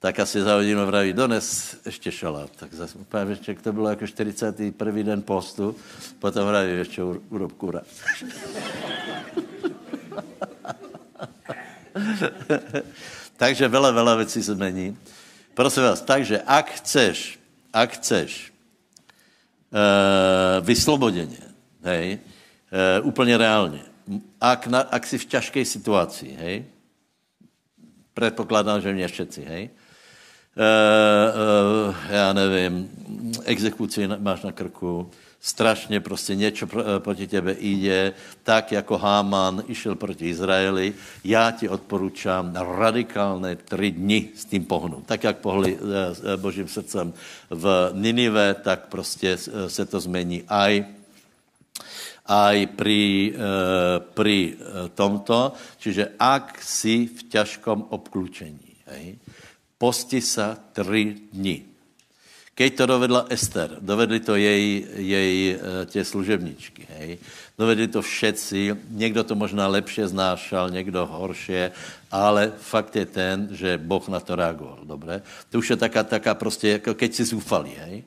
[0.00, 2.50] Tak asi za hodinu vraví, dones ještě šalát.
[2.56, 2.98] Tak zase
[3.42, 5.02] že to bylo jako 41.
[5.02, 5.76] den postu,
[6.18, 7.82] potom vraví, ještě urob kura.
[13.36, 14.96] takže veľa, veľa vecí se zmení.
[15.54, 17.38] Prosím vás, takže ak chceš,
[17.72, 18.52] ak chceš
[19.72, 21.42] uh, vyslobodeně,
[21.82, 22.18] hej,
[22.72, 23.82] uh, úplně reálně,
[24.40, 26.64] ak, na, ak si v ťažkej situaci, hej,
[28.14, 29.70] předpokládám, že mě všetci, hej,
[32.10, 32.90] já nevím,
[33.44, 39.94] exekuci máš na krku, strašně prostě něco eh, proti tebe jde, tak jako Háman išel
[39.94, 40.92] proti Izraeli,
[41.24, 45.06] já ti odporučám radikálné tři dny s tím pohnout.
[45.06, 47.12] Tak, jak pohli eh, božím srdcem
[47.50, 50.84] v Ninive, tak prostě se to změní aj
[52.30, 53.34] aj pri,
[54.14, 54.54] pri
[54.94, 55.50] tomto,
[55.82, 59.18] čiže ak si v ťažkom obklúčení, hej,
[59.80, 61.64] posti sa tři dny.
[62.52, 67.16] Keď to dovedla Ester, dovedli to jej, jej eh, tě služebničky, hej.
[67.56, 71.72] Dovedli to všetci, někdo to možná lepše znášal, někdo horšie,
[72.12, 75.24] ale fakt je ten, že Boh na to reagoval, dobré?
[75.48, 78.04] To už je taká, taká prostě, jako keď si zúfalý, hej.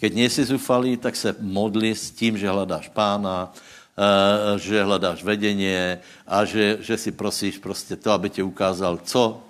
[0.00, 5.20] Keď nie si zúfalý, tak se modli s tím, že hledáš pána, uh, že hledáš
[5.20, 9.49] vedenie a že, že si prosíš prostě to, aby ti ukázal, co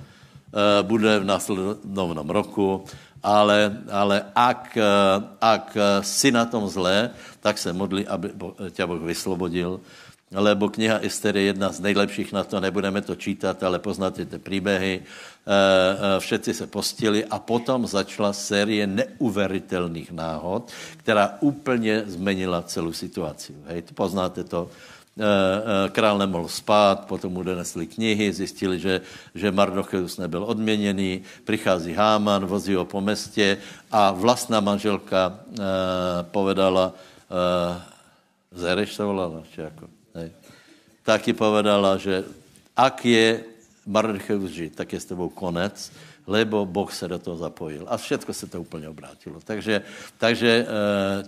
[0.82, 2.84] bude v následovnom roku,
[3.22, 4.84] ale, ale ak, eh,
[5.40, 5.66] ak
[6.00, 8.32] si na tom zlé, tak se modli, aby
[8.72, 9.80] tě Boh vyslobodil,
[10.30, 14.38] lebo kniha Ester je jedna z nejlepších na to, nebudeme to čítat, ale poznáte ty
[14.38, 15.02] příběhy.
[15.02, 15.06] Eh,
[15.50, 23.54] eh, všetci se postili a potom začala série neuveritelných náhod, která úplně zmenila celou situaci.
[23.66, 24.70] Hej, poznáte to.
[25.20, 29.04] Eh, eh, král nemohl spát, potom mu donesli knihy, zjistili, že,
[29.36, 33.60] že Mardocheus nebyl odměněný, přichází Háman, vozí ho po městě
[33.92, 35.62] a vlastná manželka eh,
[36.32, 36.96] povedala,
[38.50, 40.30] Zereš se volala, či jako, hej.
[41.06, 42.24] Taky povedala, že
[42.74, 43.44] ak je
[43.86, 45.92] Mardocheus žít, tak je s tebou konec,
[46.26, 47.86] lebo Boh se do toho zapojil.
[47.86, 49.38] A všechno se to úplně obrátilo.
[49.44, 49.82] Takže,
[50.18, 50.66] takže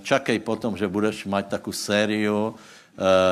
[0.03, 2.55] čakej potom, že budeš mať takovou sériu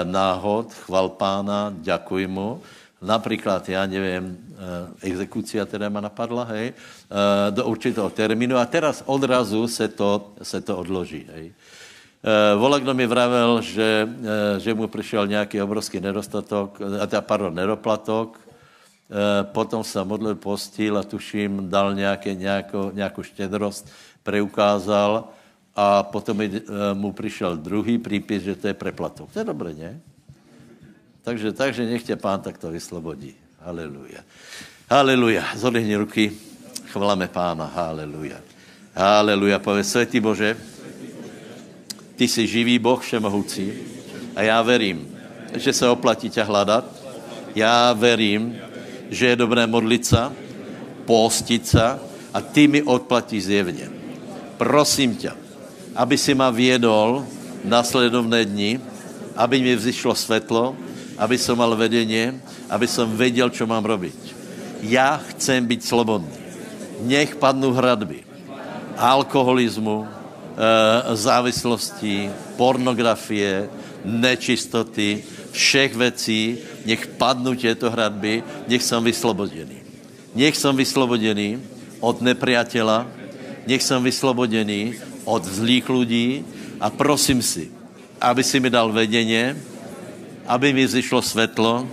[0.04, 2.62] náhod, chval pána, ďakuj mu.
[3.02, 9.02] Například, já nevím, eh, exekucia, která ma napadla, hej, eh, do určitého termínu a teraz
[9.06, 11.52] odrazu se to, se to odloží, hej.
[12.56, 14.08] Vola, mi vravel, že,
[14.58, 16.76] že mu přišel nějaký obrovský nedostatok,
[17.20, 18.40] pardon, nedoplatok,
[19.42, 23.88] potom se modlil postil a tuším, dal nějaké, nějakou, nějakou štědrost,
[24.22, 25.32] preukázal
[25.80, 26.50] a potom eh,
[26.92, 29.32] mu přišel druhý přípis, že to je preplatok.
[29.32, 30.00] To je dobré, ne?
[31.22, 33.34] Takže, takže nech tě pán takto vyslobodí.
[33.60, 34.20] Haleluja.
[34.90, 35.44] Haleluja.
[35.56, 36.32] Zodehni ruky.
[36.92, 37.64] Chváláme pána.
[37.64, 38.36] Haleluja.
[38.94, 39.58] Haleluja.
[39.58, 40.56] Pověď, světý Bože,
[42.16, 43.72] ty jsi živý Boh všemohoucí
[44.36, 45.08] a já verím,
[45.54, 46.84] že se oplatí tě hledat.
[47.54, 48.56] Já verím,
[49.10, 50.32] že je dobré modlit se,
[51.04, 51.98] postit se
[52.34, 53.90] a ty mi odplatíš zjevně.
[54.56, 55.39] Prosím tě,
[55.94, 57.26] aby si ma viedol
[57.66, 58.72] následovné dni,
[59.36, 60.76] aby mi vzýšlo svetlo,
[61.20, 62.36] aby som mal vedenie,
[62.72, 64.18] aby som vedel, čo mám robiť.
[64.86, 66.36] Ja chcem byť slobodný.
[67.04, 68.30] Nech padnú hradby
[69.00, 70.08] alkoholizmu, e,
[71.16, 72.28] závislosti,
[72.60, 73.72] pornografie,
[74.04, 79.80] nečistoty, všech vecí, nech padnú tieto hradby, nech som vyslobodený.
[80.36, 81.58] Nech som vyslobodený
[81.98, 83.08] od nepriateľa,
[83.64, 86.44] nech som vyslobodený od zlých lidí
[86.80, 87.70] a prosím si,
[88.20, 89.56] aby si mi dal vedeně,
[90.46, 91.88] aby mi zišlo světlo,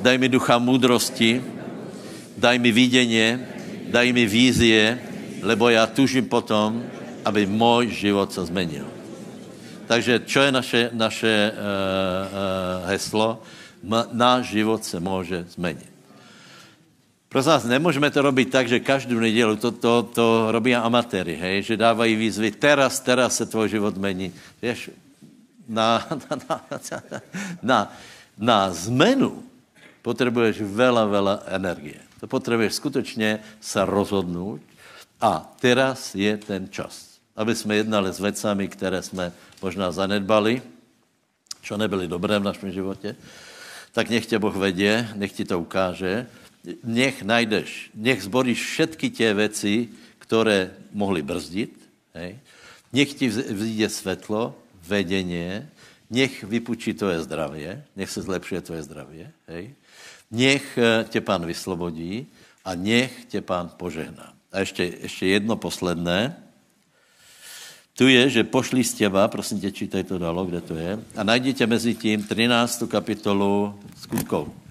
[0.00, 1.42] daj mi ducha moudrosti,
[2.38, 3.48] daj mi viděně,
[3.88, 4.98] daj mi vízie,
[5.42, 6.82] lebo já tužím potom,
[7.24, 8.86] aby můj život se změnil.
[9.86, 13.42] Takže čo je naše, naše uh, uh, heslo?
[14.12, 15.93] Náš život se může změnit.
[17.34, 21.62] Prosím vás, nemůžeme to robit tak, že každou nedělu to, to, to robí amatéry, hej?
[21.62, 24.30] že dávají výzvy, teraz, teraz se tvoj život mení.
[24.62, 24.90] Víš,
[25.68, 27.12] na, na, na,
[27.62, 27.92] na,
[28.38, 29.42] na zmenu
[30.02, 31.98] potřebuješ vela, vela energie.
[32.20, 34.60] To potřebuješ skutečně se rozhodnout
[35.20, 37.18] a teraz je ten čas.
[37.36, 39.32] Aby jsme jednali s vecami, které jsme
[39.62, 40.62] možná zanedbali,
[41.66, 43.16] čo nebyly dobré v našem životě,
[43.92, 46.26] tak nech tě Boh vedě, nech ti to ukáže.
[46.84, 49.88] Nech najdeš, nech zboríš všetky tě věci,
[50.18, 52.38] které mohly brzdit, hej?
[52.92, 54.56] nech ti vzíde světlo,
[54.88, 55.68] vedenie,
[56.10, 59.74] nech vypučí tvoje zdravě, nech se zlepšuje tvoje zdravě, hej?
[60.30, 62.26] nech eh, tě pán vyslobodí
[62.64, 64.32] a nech tě pán požehná.
[64.52, 66.36] A ještě, ještě jedno posledné.
[67.96, 71.22] Tu je, že pošli z těba, prosím tě, čítaj to dalo, kde to je, a
[71.22, 72.82] najděte mezi tím 13.
[72.88, 74.63] kapitolu skutkov.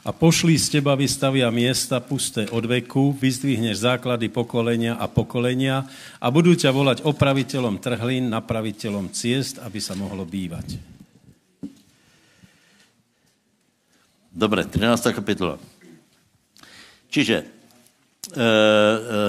[0.00, 5.84] A pošli z teba vystavia miesta pusté od veku, vyzdvihneš základy pokolenia a pokolenia
[6.16, 10.80] a budú ťa volať opraviteľom trhlín, napraviteľom ciest, aby sa mohlo bývať.
[14.32, 15.12] Dobre, 13.
[15.12, 15.60] kapitola.
[17.12, 18.46] Čiže e, e,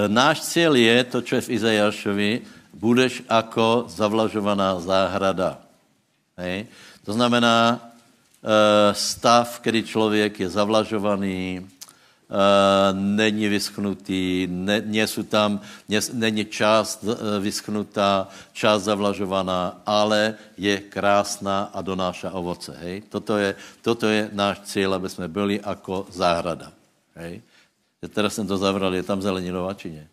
[0.08, 2.32] náš cíl je to, co je v Izajášovi,
[2.72, 5.60] budeš jako zavlažovaná záhrada.
[6.40, 6.72] Hej?
[7.04, 7.91] To znamená
[8.92, 11.66] stav, kdy člověk je zavlažovaný, e,
[12.94, 15.62] není vyschnutý, ne, jsou tam,
[16.14, 22.74] není část e, vyschnutá, část zavlažovaná, ale je krásná a donáša ovoce.
[22.82, 23.02] Hej?
[23.10, 26.72] Toto, je, toto je náš cíl, aby jsme byli jako záhrada.
[27.16, 27.42] Hej?
[28.10, 30.08] Teraz jsem to zavral, je tam zeleninová, či ne?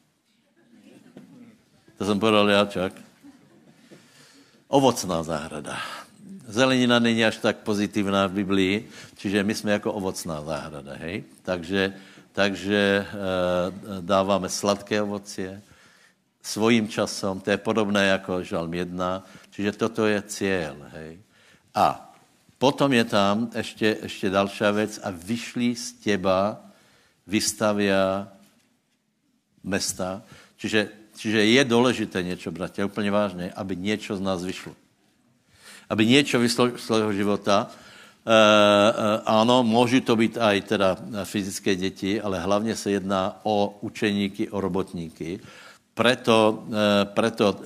[1.99, 2.93] To jsem povedal já, čak.
[4.69, 5.81] Ovocná zahrada.
[6.49, 11.25] Zelenina není až tak pozitivná v Biblii, čiže my jsme jako ovocná zahrada, hej?
[11.43, 11.93] Takže,
[12.33, 13.07] takže e,
[14.01, 15.61] dáváme sladké ovocie
[16.43, 21.21] svým časom, to je podobné jako žalm 1, čiže toto je cíl, hej?
[21.77, 22.17] A
[22.59, 26.65] potom je tam ještě, ještě další věc a vyšli z těba
[27.27, 28.29] vystavia
[29.63, 30.23] mesta.
[30.57, 34.88] Čiže, čiže je důležité něco, bratě, úplně vážně, aby něco z nás vyšlo.
[35.91, 37.67] Aby něco vyšlo z svého života.
[37.67, 37.73] E,
[38.29, 44.49] e, ano, může to být i teda fyzické děti, ale hlavně se jedná o učeníky,
[44.49, 45.41] o robotníky.
[45.95, 47.57] Preto, e, preto e,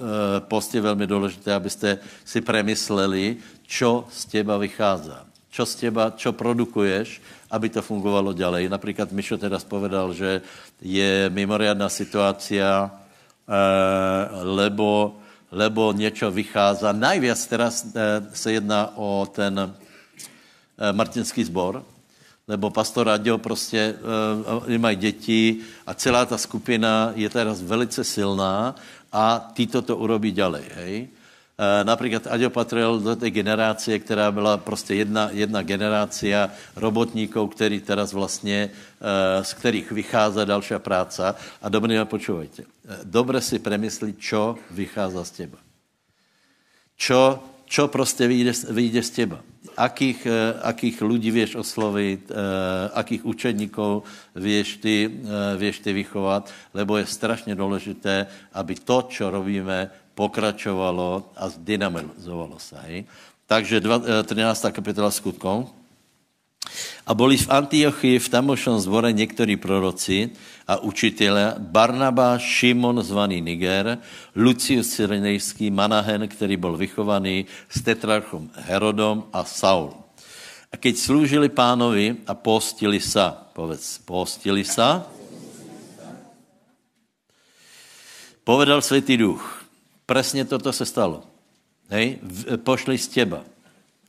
[0.40, 5.12] post je velmi důležité, abyste si premysleli, čo z těba vychází.
[5.52, 7.20] Čo z těba, čo produkuješ,
[7.52, 8.72] aby to fungovalo ďalej.
[8.72, 10.40] Například Mišo teda povedal, že
[10.80, 13.52] je mimoriadná situácia, eh,
[14.42, 15.20] lebo,
[15.52, 16.84] lebo něco vychází.
[16.92, 21.84] Najviac teraz eh, se jedná o ten eh, martinský zbor,
[22.48, 23.94] lebo pastor Adio prostě
[24.66, 28.74] uh, mají děti a celá ta skupina je teraz velice silná
[29.12, 31.08] a títo to urobí ďalej, hej.
[31.62, 37.80] Eh, například Aďo patřil do té generace, která byla prostě jedna, jedna generácia robotníků, který
[37.80, 41.34] teraz vlastně, eh, z kterých vychází další práce.
[41.62, 42.62] A dobře počúvajte.
[42.62, 45.58] Eh, dobře si premyslí, čo vychází z těba.
[46.96, 49.38] Čo, čo prostě vyjde, vyjde z těba.
[49.76, 50.26] Akých,
[50.62, 52.28] akých lidí věš oslovit,
[52.92, 54.02] akých učedníků
[54.34, 55.10] věš ty,
[55.56, 62.76] věš ty vychovat, lebo je strašně důležité, aby to, čo robíme, pokračovalo a zdynamizovalo se.
[62.86, 63.04] Hej?
[63.46, 63.80] Takže
[64.24, 64.64] 13.
[64.64, 65.68] Eh, kapitola skutkov.
[67.06, 70.30] A byli v Antiochii v tamošom zbore někteří proroci
[70.68, 73.98] a učitelé Barnaba, Šimon zvaný Niger,
[74.36, 79.92] Lucius Cyrenejský, Manahen, který byl vychovaný s tetrarchom Herodom a Saul.
[80.72, 85.04] A keď slúžili pánovi a postili sa, povedz, postili sa,
[88.40, 89.61] povedal Světý duch,
[90.06, 91.22] Presně toto se stalo.
[91.88, 92.18] Hej?
[92.56, 93.40] Pošli z těba.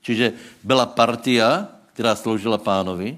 [0.01, 0.33] Čiže
[0.63, 3.17] byla partia, která sloužila pánovi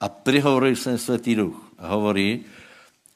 [0.00, 1.72] a prihovoril jsem světý duch.
[1.78, 2.44] A hovorí,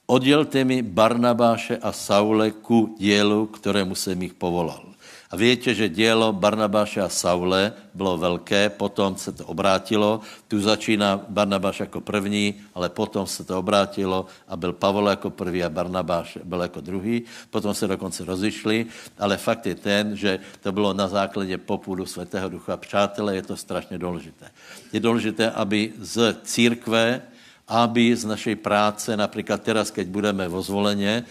[0.06, 4.93] oddělte mi Barnabáše a Saule ku dielu, kterému jsem jich povolal.
[5.34, 10.20] A víte, že dělo Barnabáše a Saule bylo velké, potom se to obrátilo.
[10.48, 15.64] Tu začíná Barnabáš jako první, ale potom se to obrátilo a byl Pavel jako první
[15.64, 17.22] a Barnabáš byl jako druhý.
[17.50, 18.86] Potom se dokonce rozišli,
[19.18, 22.76] ale fakt je ten, že to bylo na základě popudu Svatého Ducha.
[22.76, 24.46] Přátelé, je to strašně důležité.
[24.92, 27.22] Je důležité, aby z církve,
[27.68, 31.24] aby z naší práce, například teraz, keď budeme vo zvoleně,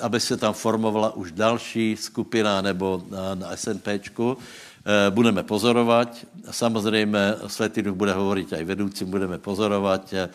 [0.00, 4.38] aby se tam formovala už další skupina nebo na, na SNPčku.
[4.86, 6.14] Eh, budeme pozorovat.
[6.50, 10.30] Samozřejmě Světý duch bude hovorit i vedoucím, budeme pozorovat, eh,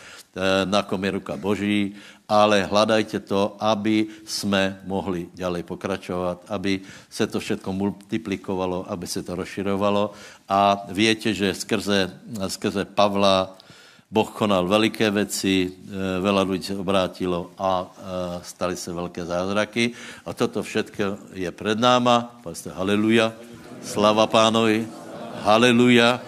[0.65, 1.95] na kom je ruka Boží,
[2.27, 9.23] ale hledajte to, aby jsme mohli ďalej pokračovat, aby se to všechno multiplikovalo, aby se
[9.23, 10.11] to rozširovalo.
[10.51, 12.11] A víte, že skrze,
[12.47, 13.55] skrze Pavla
[14.11, 15.71] Boh konal veliké věci,
[16.19, 17.87] veľa lidí se obrátilo a
[18.43, 19.95] stali se velké zázraky.
[20.27, 22.35] A toto všetko je před náma.
[22.43, 23.31] Povedzte haleluja,
[23.79, 24.83] slava pánovi,
[25.47, 26.19] haleluja.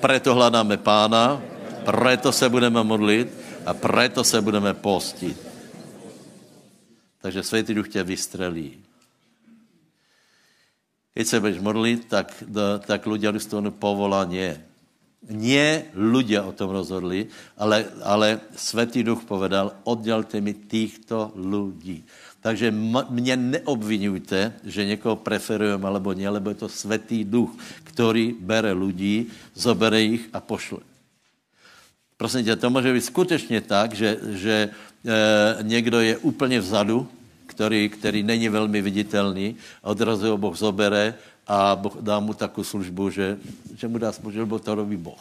[0.00, 1.36] Preto hledáme pána,
[1.84, 3.28] preto se budeme modlit
[3.68, 5.36] a preto se budeme postit.
[7.20, 8.80] Takže Světý Duch tě vystrelí.
[11.12, 12.32] Keď se budeš modlit, tak,
[12.80, 14.69] tak ľudia dostanou povolání
[15.28, 17.28] nie ľudia o tom rozhodli,
[17.60, 22.04] ale, ale Svetý duch povedal, oddělte mi týchto lidí.
[22.40, 22.72] Takže
[23.10, 27.52] mě neobvinujte, že někoho preferujeme alebo ne, lebo je to Svetý duch,
[27.84, 30.80] který bere lidí, zobere jich a pošle.
[32.16, 34.68] Prosím tě, to může být skutečně tak, že, že e,
[35.62, 37.08] někdo je úplně vzadu,
[37.46, 41.14] který, který není velmi viditelný odrazu ho Boh zobere
[41.50, 43.34] a boh dá mu takovou službu, že,
[43.74, 45.18] že mu dá službu, to robí Boh.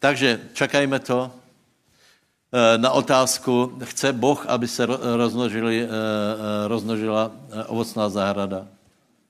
[0.00, 7.28] Takže čekajme to eh, na otázku, chce Boh, aby se roznožili, eh, eh, roznožila
[7.68, 8.64] ovocná zahrada?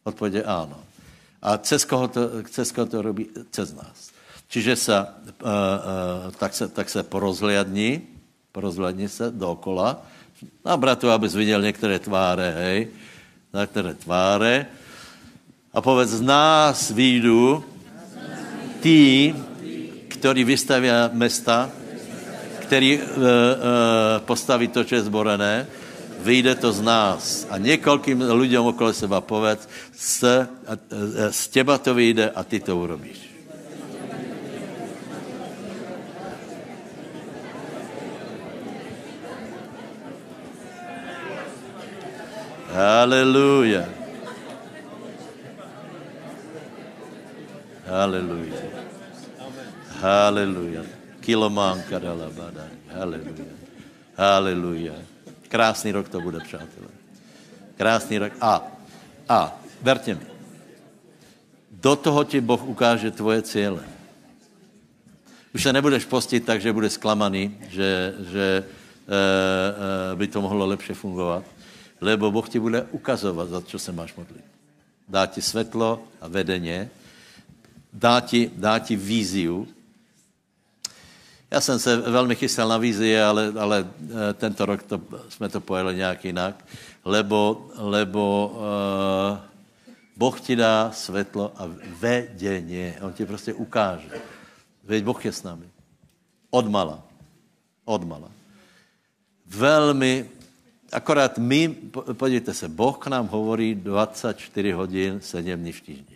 [0.07, 0.79] Odpověď je áno.
[1.43, 3.27] A cez koho to, cez koho to robí?
[3.51, 4.15] Cez nás.
[4.49, 4.97] Čiže se,
[6.39, 8.05] tak se, tak se porozhliadni,
[8.53, 10.05] porozhliadni se dookola,
[10.65, 12.89] na bratu, abys viděl některé tváře, hej,
[13.55, 14.67] některé tváře,
[15.75, 17.65] a povedz, z nás výjdu
[18.81, 19.35] tí,
[20.09, 21.71] který vystaví mesta,
[22.63, 23.25] který uh, uh,
[24.19, 25.67] postaví to, co je zborené,
[26.21, 27.47] vyjde to z nás.
[27.51, 30.25] A několikým lidem okolo seba povedz, z,
[31.31, 33.35] z těba to vyjde a ty to urobíš.
[42.75, 44.04] Hallelujah.
[47.95, 48.59] Haleluja.
[50.03, 50.83] Haleluja.
[51.23, 52.79] Kilománka dala badání.
[52.91, 53.55] Haleluja.
[54.19, 54.95] Haleluja.
[55.49, 56.91] Krásný rok to bude, přátelé.
[57.79, 58.33] Krásný rok.
[58.41, 58.67] A,
[59.29, 60.27] a, verte mi,
[61.71, 63.87] do toho ti Boh ukáže tvoje cíle.
[65.55, 70.67] Už se nebudeš postit tak, že bude zklamaný, že, že e, e, by to mohlo
[70.67, 71.47] lepše fungovat,
[72.03, 74.45] lebo Boh ti bude ukazovat, za co se máš modlit.
[75.09, 76.91] Dá ti světlo a vedeně,
[77.95, 79.69] dá ti, dá ti víziu.
[81.51, 85.61] Já jsem se velmi chystal na vízie, ale, ale eh, tento rok to, jsme to
[85.61, 86.65] pojeli nějak jinak,
[87.05, 89.39] lebo, lebo uh,
[90.17, 91.71] Boh ti dá světlo a
[92.01, 92.99] vedeně.
[93.01, 94.09] On ti prostě ukáže.
[94.85, 95.67] Veď Boh je s námi.
[96.51, 97.03] Odmala.
[97.85, 98.29] Odmala.
[99.47, 100.27] Velmi,
[100.93, 101.69] akorát my,
[102.13, 106.14] podívejte se, Boh k nám hovorí 24 hodin, 7 dní v týždni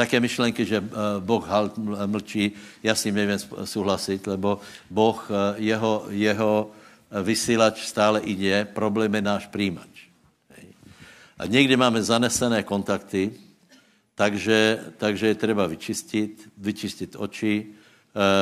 [0.00, 0.88] také myšlenky, že eh,
[1.20, 3.38] Boh halt mlčí, já s tím nevím
[3.68, 10.08] souhlasit, lebo Boh, eh, jeho, jeho eh, vysílač stále jde, problém je náš príjimač.
[11.40, 13.32] A někdy máme zanesené kontakty,
[14.12, 17.72] takže, takže je třeba vyčistit, vyčistit oči,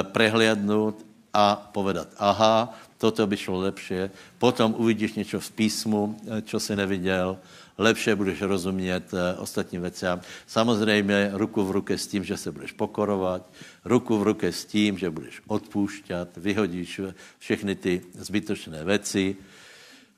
[0.02, 4.10] prehliadnout a povedat, aha, toto by šlo lepše,
[4.42, 6.02] potom uvidíš něco v písmu,
[6.42, 7.38] čo si neviděl,
[7.78, 10.20] lepše budeš rozumět eh, ostatním věcem.
[10.46, 13.50] Samozřejmě ruku v ruce s tím, že se budeš pokorovat,
[13.84, 17.00] ruku v ruce s tím, že budeš odpůšťat, vyhodíš
[17.38, 19.36] všechny ty zbytočné věci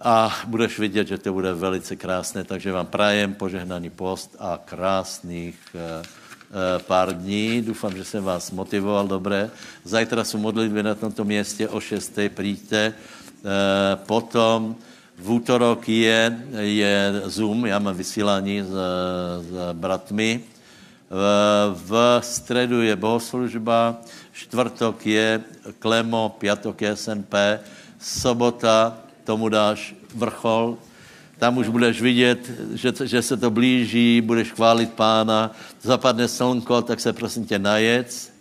[0.01, 2.45] a budeš vidět, že to bude velice krásné.
[2.45, 7.63] Takže vám prajem požehnaný post a krásných eh, eh, pár dní.
[7.63, 9.51] Doufám, že jsem vás motivoval dobré.
[9.85, 12.19] Zajtra jsou modlitby na tomto městě o 6.
[12.35, 12.95] Přijďte.
[13.95, 14.77] Potom
[15.21, 18.73] v útorok je, je Zoom, já mám vysílání s,
[19.41, 20.41] s bratmi.
[21.11, 21.21] V,
[21.81, 23.97] v středu je bohoslužba,
[24.33, 25.41] čtvrtok je
[25.79, 27.35] Klemo, pátek je SNP,
[28.01, 30.79] sobota tomu dáš vrchol,
[31.39, 35.51] tam už budeš vidět, že, že se to blíží, budeš chválit pána,
[35.83, 38.33] zapadne slnko, tak se prosím tě najec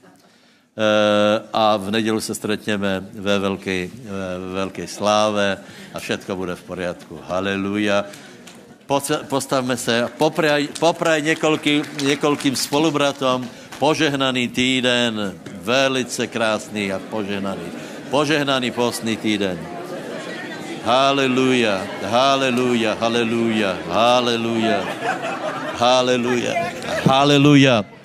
[1.53, 3.87] a v nedělu se stretneme ve velké,
[4.39, 5.57] ve velké sláve
[5.93, 7.19] a všetko bude v poriadku.
[7.27, 8.05] Haleluja.
[9.29, 13.45] Postavme se popraj, popraj několikým, několikým spolubratom
[13.79, 17.69] požehnaný týden, velice krásný a požehnaný.
[18.09, 19.59] Požehnaný postný týden.
[20.85, 24.79] Haleluja, haleluja, haleluja, haleluja,
[25.77, 26.53] haleluja,
[27.05, 27.98] haleluja.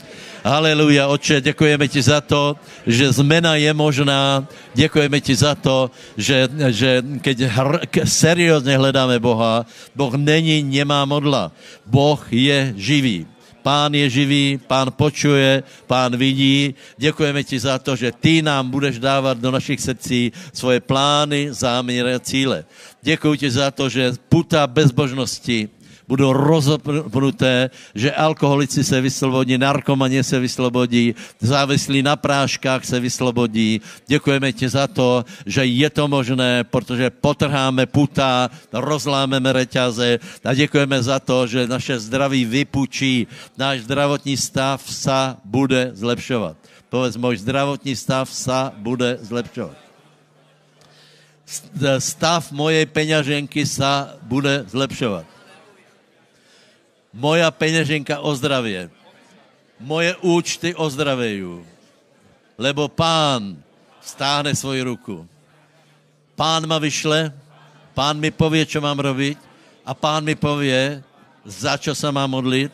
[0.44, 4.44] Haleluja, oče, děkujeme ti za to, že zmena je možná.
[4.74, 9.64] Děkujeme ti za to, že, že keď hr, seriózně hledáme Boha,
[9.96, 11.52] Boh není nemá modla.
[11.86, 13.26] Boh je živý.
[13.62, 16.74] Pán je živý, pán počuje, pán vidí.
[17.00, 22.14] Děkujeme ti za to, že ty nám budeš dávat do našich srdcí svoje plány, záměry
[22.14, 22.64] a cíle.
[23.02, 25.68] Děkuji ti za to, že puta bezbožnosti
[26.08, 33.80] budou rozopnuté, že alkoholici se vyslobodí, narkomaně se vyslobodí, závislí na práškách se vyslobodí.
[34.06, 41.02] Děkujeme ti za to, že je to možné, protože potrháme puta, rozlámeme reťaze a děkujeme
[41.02, 43.26] za to, že naše zdraví vypučí,
[43.58, 46.56] náš zdravotní stav sa bude zlepšovat.
[46.88, 49.84] Povedz, můj zdravotní stav sa bude zlepšovat
[52.00, 55.33] stav mojej peňaženky sa bude zlepšovat
[57.14, 58.90] moja peněženka ozdravě.
[59.80, 61.62] Moje účty ozdravejú.
[62.58, 63.58] Lebo pán
[64.02, 65.26] stáhne svoji ruku.
[66.34, 67.30] Pán ma vyšle,
[67.94, 69.38] pán mi povie, čo mám robiť
[69.86, 71.02] a pán mi povie,
[71.46, 72.70] za čo sa mám modlit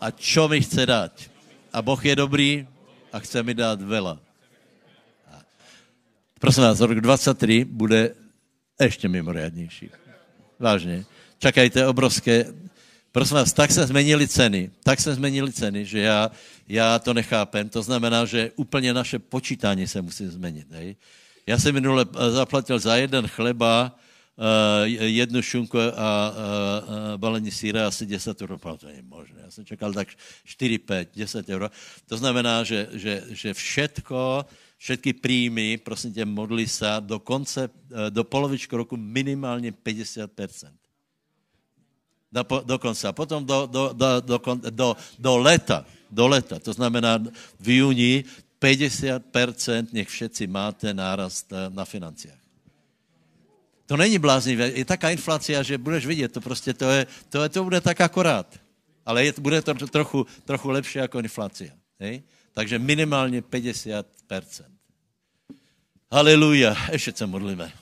[0.00, 1.12] a čo mi chce dať.
[1.72, 2.64] A Boh je dobrý
[3.12, 4.20] a chce mi dát vela.
[6.40, 8.14] Prosím vás, rok 23 bude
[8.80, 9.90] ještě mimoriadnější.
[10.58, 11.04] Vážně.
[11.38, 12.44] Čakajte obrovské
[13.12, 16.30] Prosím vás, tak se změnily ceny, tak se změnily ceny, že já,
[16.68, 17.68] já to nechápem.
[17.68, 20.66] To znamená, že úplně naše počítání se musí změnit.
[20.70, 20.96] Hej?
[21.46, 23.96] Já jsem minule eh, zaplatil za jeden chleba
[24.36, 26.32] uh, jednu šunku a, a
[27.16, 28.58] balení síra asi 10 euro.
[28.58, 29.40] To je možné.
[29.44, 30.08] Já jsem čekal tak
[30.44, 31.70] 4, 5, 10 euro.
[32.06, 34.46] To znamená, že, že, že všetko,
[34.78, 40.87] všetky príjmy, prosím tě, modlí se do konce, eh, do polovičku roku minimálně 50%
[42.32, 43.08] do, dokonce.
[43.08, 44.36] A potom do, do, do, do,
[44.70, 47.18] do, do leta, do leta, to znamená
[47.60, 48.24] v júni
[48.60, 52.38] 50% nech všetci máte nárast eh, na financiách.
[53.88, 54.68] To není bláznivé.
[54.76, 58.00] Je taká inflace, že budeš vidět, to prostě to, je, to, je, to bude tak
[58.00, 58.60] akorát.
[59.06, 61.72] Ale je, bude to trochu, trochu lepší jako inflace.
[62.00, 62.22] Hej?
[62.52, 64.04] Takže minimálně 50%.
[66.12, 66.76] Haleluja.
[66.92, 67.72] Ještě se modlíme.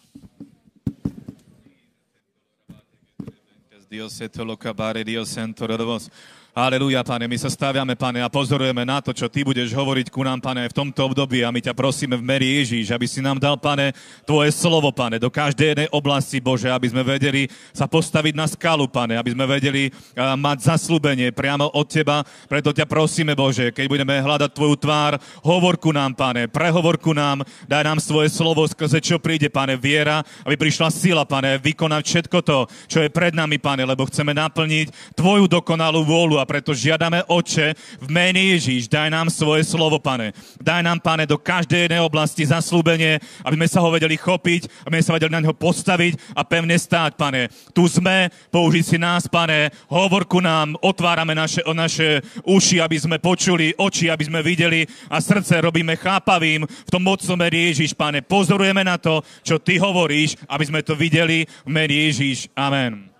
[3.89, 6.11] Dios se te lo cabare, Dios se entorre de vos.
[6.57, 10.25] Aleluja, pane, my sa staviame, pane, a pozorujeme na to, čo ty budeš hovoriť ku
[10.25, 13.37] nám, pane, v tomto období a my ťa prosíme v meri Ježíš, aby si nám
[13.37, 13.93] dal, pane,
[14.25, 17.45] tvoje slovo, pane, do každej jednej oblasti, Bože, aby sme vedeli
[17.77, 22.25] sa postaviť na skalu, pane, aby sme vedeli uh, mať zaslúbenie priamo od teba.
[22.49, 27.13] Preto ťa prosíme, Bože, keď budeme hľadať tvoju tvár, hovor ku nám, pane, prehovor ku
[27.13, 32.01] nám, daj nám svoje slovo, skrze čo príde, pane, viera, aby prišla sila, pane, vykonať
[32.01, 36.71] všetko to, čo je pred nami, pane, lebo chceme naplniť tvoju dokonalú vôľu a preto
[36.71, 40.31] žiadame, Oče, v mene Ježíš, daj nám svoje slovo, pane.
[40.63, 45.03] Daj nám, pane, do každej jednej oblasti zaslúbenie, aby sme sa ho vedeli chopiť, aby
[45.03, 47.51] sme sa vedeli na neho postaviť a pevne stáť, pane.
[47.75, 53.17] Tu sme, použiť si nás, pane, hovor ku nám, otvárame naše, naše uši, aby sme
[53.19, 58.23] počuli, oči, aby sme videli a srdce robíme chápavým v tom mocnom mene Ježíš, pane.
[58.23, 62.47] Pozorujeme na to, čo ty hovoríš, aby sme to videli v mene Ježíš.
[62.55, 63.16] Amen.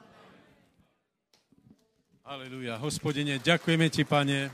[2.27, 2.75] Aleluja.
[2.83, 4.51] Hospodine, ďakujeme ti, pane,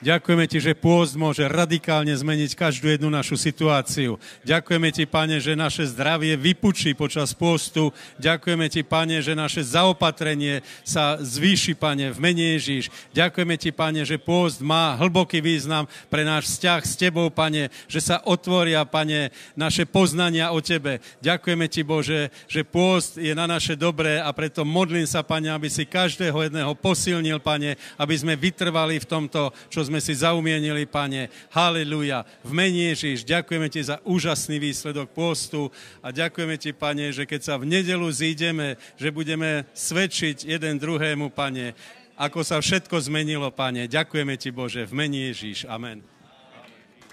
[0.00, 4.16] Ďakujeme ti, že pôst môže radikálne zmeniť každú jednu našu situáciu.
[4.48, 7.92] Ďakujeme ti, pane, že naše zdravie vypučí počas pôstu.
[8.16, 12.88] Ďakujeme ti, pane, že naše zaopatrenie sa zvýši, pane, v mene Ježíš.
[13.12, 18.00] Ďakujeme ti, pane, že pôst má hlboký význam pre náš vzťah s tebou, pane, že
[18.00, 21.04] sa otvoria, pane, naše poznania o tebe.
[21.20, 25.68] Ďakujeme ti, Bože, že pôst je na naše dobré a preto modlím sa, pane, aby
[25.68, 31.26] si každého jedného posilnil, pane, aby sme vytrvali v tomto, čo sme si zaumienili, pane.
[31.50, 32.22] Haleluja.
[32.46, 35.66] V mene Ježiš, ďakujeme ti za úžasný výsledok postu
[35.98, 41.34] a ďakujeme ti, pane, že keď sa v nedelu zídeme, že budeme svedčiť jeden druhému,
[41.34, 41.74] pane,
[42.14, 43.90] ako sa všetko zmenilo, pane.
[43.90, 45.66] Ďakujeme ti, Bože, v mene Ježiš.
[45.66, 46.06] Amen.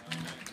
[0.08, 0.47] Amen.